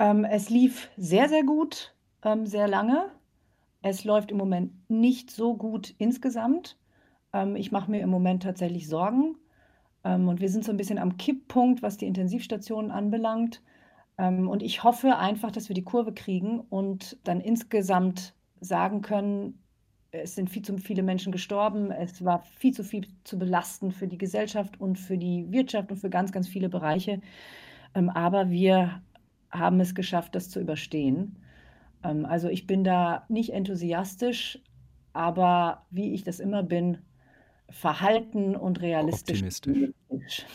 Ähm, 0.00 0.24
es 0.24 0.50
lief 0.50 0.90
sehr, 0.96 1.28
sehr 1.28 1.44
gut, 1.44 1.94
ähm, 2.22 2.46
sehr 2.46 2.66
lange. 2.66 3.10
Es 3.80 4.04
läuft 4.04 4.30
im 4.32 4.38
Moment 4.38 4.72
nicht 4.90 5.30
so 5.30 5.56
gut 5.56 5.94
insgesamt. 5.98 6.76
Ähm, 7.32 7.54
ich 7.54 7.70
mache 7.70 7.90
mir 7.90 8.00
im 8.00 8.10
Moment 8.10 8.42
tatsächlich 8.42 8.88
Sorgen. 8.88 9.36
Ähm, 10.04 10.28
und 10.28 10.40
wir 10.40 10.48
sind 10.48 10.64
so 10.64 10.70
ein 10.70 10.76
bisschen 10.76 10.98
am 10.98 11.16
Kipppunkt, 11.16 11.82
was 11.82 11.96
die 11.96 12.06
Intensivstationen 12.06 12.90
anbelangt. 12.90 13.62
Ähm, 14.18 14.48
und 14.48 14.62
ich 14.62 14.84
hoffe 14.84 15.16
einfach, 15.16 15.50
dass 15.50 15.68
wir 15.68 15.74
die 15.74 15.84
Kurve 15.84 16.12
kriegen 16.12 16.60
und 16.60 17.18
dann 17.24 17.40
insgesamt 17.40 18.34
sagen 18.60 19.02
können, 19.02 19.60
es 20.12 20.36
sind 20.36 20.48
viel 20.48 20.62
zu 20.62 20.78
viele 20.78 21.02
Menschen 21.02 21.32
gestorben, 21.32 21.90
es 21.90 22.24
war 22.24 22.40
viel 22.40 22.72
zu 22.72 22.84
viel 22.84 23.08
zu 23.24 23.36
belasten 23.36 23.90
für 23.90 24.06
die 24.06 24.18
Gesellschaft 24.18 24.80
und 24.80 24.96
für 24.96 25.18
die 25.18 25.50
Wirtschaft 25.50 25.90
und 25.90 25.96
für 25.96 26.10
ganz, 26.10 26.30
ganz 26.30 26.46
viele 26.46 26.68
Bereiche. 26.68 27.20
Ähm, 27.94 28.10
aber 28.10 28.50
wir 28.50 29.02
haben 29.50 29.80
es 29.80 29.94
geschafft, 29.94 30.34
das 30.34 30.50
zu 30.50 30.60
überstehen. 30.60 31.38
Also 32.02 32.48
ich 32.48 32.66
bin 32.66 32.84
da 32.84 33.24
nicht 33.28 33.54
enthusiastisch, 33.54 34.58
aber 35.14 35.86
wie 35.90 36.12
ich 36.12 36.22
das 36.22 36.38
immer 36.38 36.62
bin, 36.62 36.98
verhalten 37.70 38.56
und 38.56 38.80
realistisch. 38.80 39.42
Optimistisch. 39.42 40.46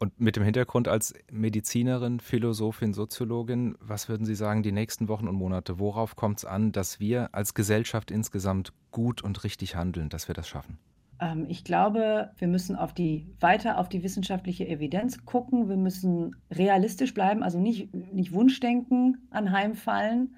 Und 0.00 0.20
mit 0.20 0.36
dem 0.36 0.44
Hintergrund 0.44 0.86
als 0.86 1.12
Medizinerin, 1.30 2.20
Philosophin, 2.20 2.94
Soziologin, 2.94 3.76
was 3.80 4.08
würden 4.08 4.26
Sie 4.26 4.36
sagen, 4.36 4.62
die 4.62 4.70
nächsten 4.70 5.08
Wochen 5.08 5.26
und 5.26 5.34
Monate, 5.34 5.80
worauf 5.80 6.14
kommt 6.14 6.38
es 6.38 6.44
an, 6.44 6.70
dass 6.70 7.00
wir 7.00 7.34
als 7.34 7.52
Gesellschaft 7.52 8.12
insgesamt 8.12 8.72
gut 8.92 9.22
und 9.22 9.42
richtig 9.42 9.74
handeln, 9.74 10.08
dass 10.08 10.28
wir 10.28 10.34
das 10.36 10.48
schaffen? 10.48 10.78
Ähm, 11.20 11.46
ich 11.48 11.64
glaube, 11.64 12.30
wir 12.38 12.46
müssen 12.46 12.76
auf 12.76 12.94
die, 12.94 13.26
weiter 13.40 13.78
auf 13.78 13.88
die 13.88 14.04
wissenschaftliche 14.04 14.68
Evidenz 14.68 15.24
gucken. 15.24 15.68
Wir 15.68 15.76
müssen 15.76 16.36
realistisch 16.50 17.12
bleiben, 17.12 17.42
also 17.42 17.58
nicht, 17.58 17.92
nicht 17.92 18.32
Wunschdenken 18.32 19.26
anheimfallen 19.30 20.36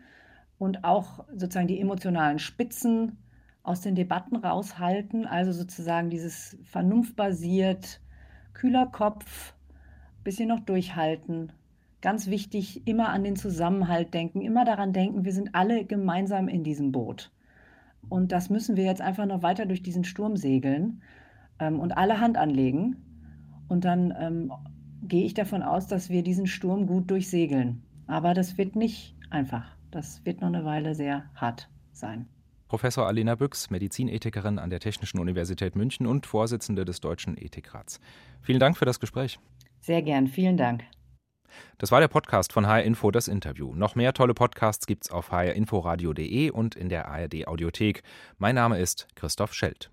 und 0.58 0.84
auch 0.84 1.24
sozusagen 1.34 1.68
die 1.68 1.80
emotionalen 1.80 2.38
Spitzen 2.38 3.18
aus 3.62 3.80
den 3.80 3.94
Debatten 3.94 4.36
raushalten. 4.36 5.26
Also 5.26 5.52
sozusagen 5.52 6.10
dieses 6.10 6.58
vernunftbasiert, 6.64 8.00
kühler 8.52 8.86
Kopf, 8.86 9.54
bisschen 10.24 10.48
noch 10.48 10.60
durchhalten. 10.60 11.52
Ganz 12.02 12.28
wichtig, 12.28 12.86
immer 12.86 13.10
an 13.10 13.24
den 13.24 13.36
Zusammenhalt 13.36 14.14
denken, 14.14 14.40
immer 14.40 14.64
daran 14.64 14.92
denken, 14.92 15.24
wir 15.24 15.32
sind 15.32 15.54
alle 15.54 15.84
gemeinsam 15.84 16.48
in 16.48 16.64
diesem 16.64 16.92
Boot. 16.92 17.30
Und 18.08 18.32
das 18.32 18.48
müssen 18.48 18.76
wir 18.76 18.84
jetzt 18.84 19.02
einfach 19.02 19.26
noch 19.26 19.42
weiter 19.42 19.66
durch 19.66 19.82
diesen 19.82 20.04
Sturm 20.04 20.36
segeln 20.36 21.02
ähm, 21.58 21.78
und 21.78 21.96
alle 21.96 22.20
Hand 22.20 22.38
anlegen. 22.38 22.96
Und 23.68 23.84
dann 23.84 24.14
ähm, 24.18 24.52
gehe 25.02 25.24
ich 25.24 25.34
davon 25.34 25.62
aus, 25.62 25.86
dass 25.86 26.08
wir 26.08 26.22
diesen 26.22 26.46
Sturm 26.46 26.86
gut 26.86 27.10
durchsegeln. 27.10 27.82
Aber 28.06 28.34
das 28.34 28.58
wird 28.58 28.76
nicht 28.76 29.14
einfach. 29.28 29.76
Das 29.90 30.24
wird 30.24 30.40
noch 30.40 30.48
eine 30.48 30.64
Weile 30.64 30.94
sehr 30.94 31.24
hart 31.34 31.68
sein. 31.92 32.26
Professor 32.70 33.08
Alena 33.08 33.34
Büchs, 33.34 33.68
Medizinethikerin 33.70 34.60
an 34.60 34.70
der 34.70 34.78
Technischen 34.78 35.18
Universität 35.18 35.74
München 35.74 36.06
und 36.06 36.24
Vorsitzende 36.24 36.84
des 36.84 37.00
Deutschen 37.00 37.36
Ethikrats. 37.36 37.98
Vielen 38.42 38.60
Dank 38.60 38.76
für 38.78 38.84
das 38.84 39.00
Gespräch. 39.00 39.40
Sehr 39.80 40.02
gern, 40.02 40.28
vielen 40.28 40.56
Dank. 40.56 40.84
Das 41.78 41.90
war 41.90 41.98
der 41.98 42.06
Podcast 42.06 42.52
von 42.52 42.68
HR 42.68 42.84
Info, 42.84 43.10
das 43.10 43.26
Interview. 43.26 43.74
Noch 43.74 43.96
mehr 43.96 44.12
tolle 44.12 44.34
Podcasts 44.34 44.86
gibt's 44.86 45.10
auf 45.10 45.32
hrinforadio.de 45.32 46.50
und 46.50 46.76
in 46.76 46.88
der 46.88 47.08
ARD 47.08 47.48
Audiothek. 47.48 48.04
Mein 48.38 48.54
Name 48.54 48.78
ist 48.78 49.08
Christoph 49.16 49.52
Schelt. 49.52 49.90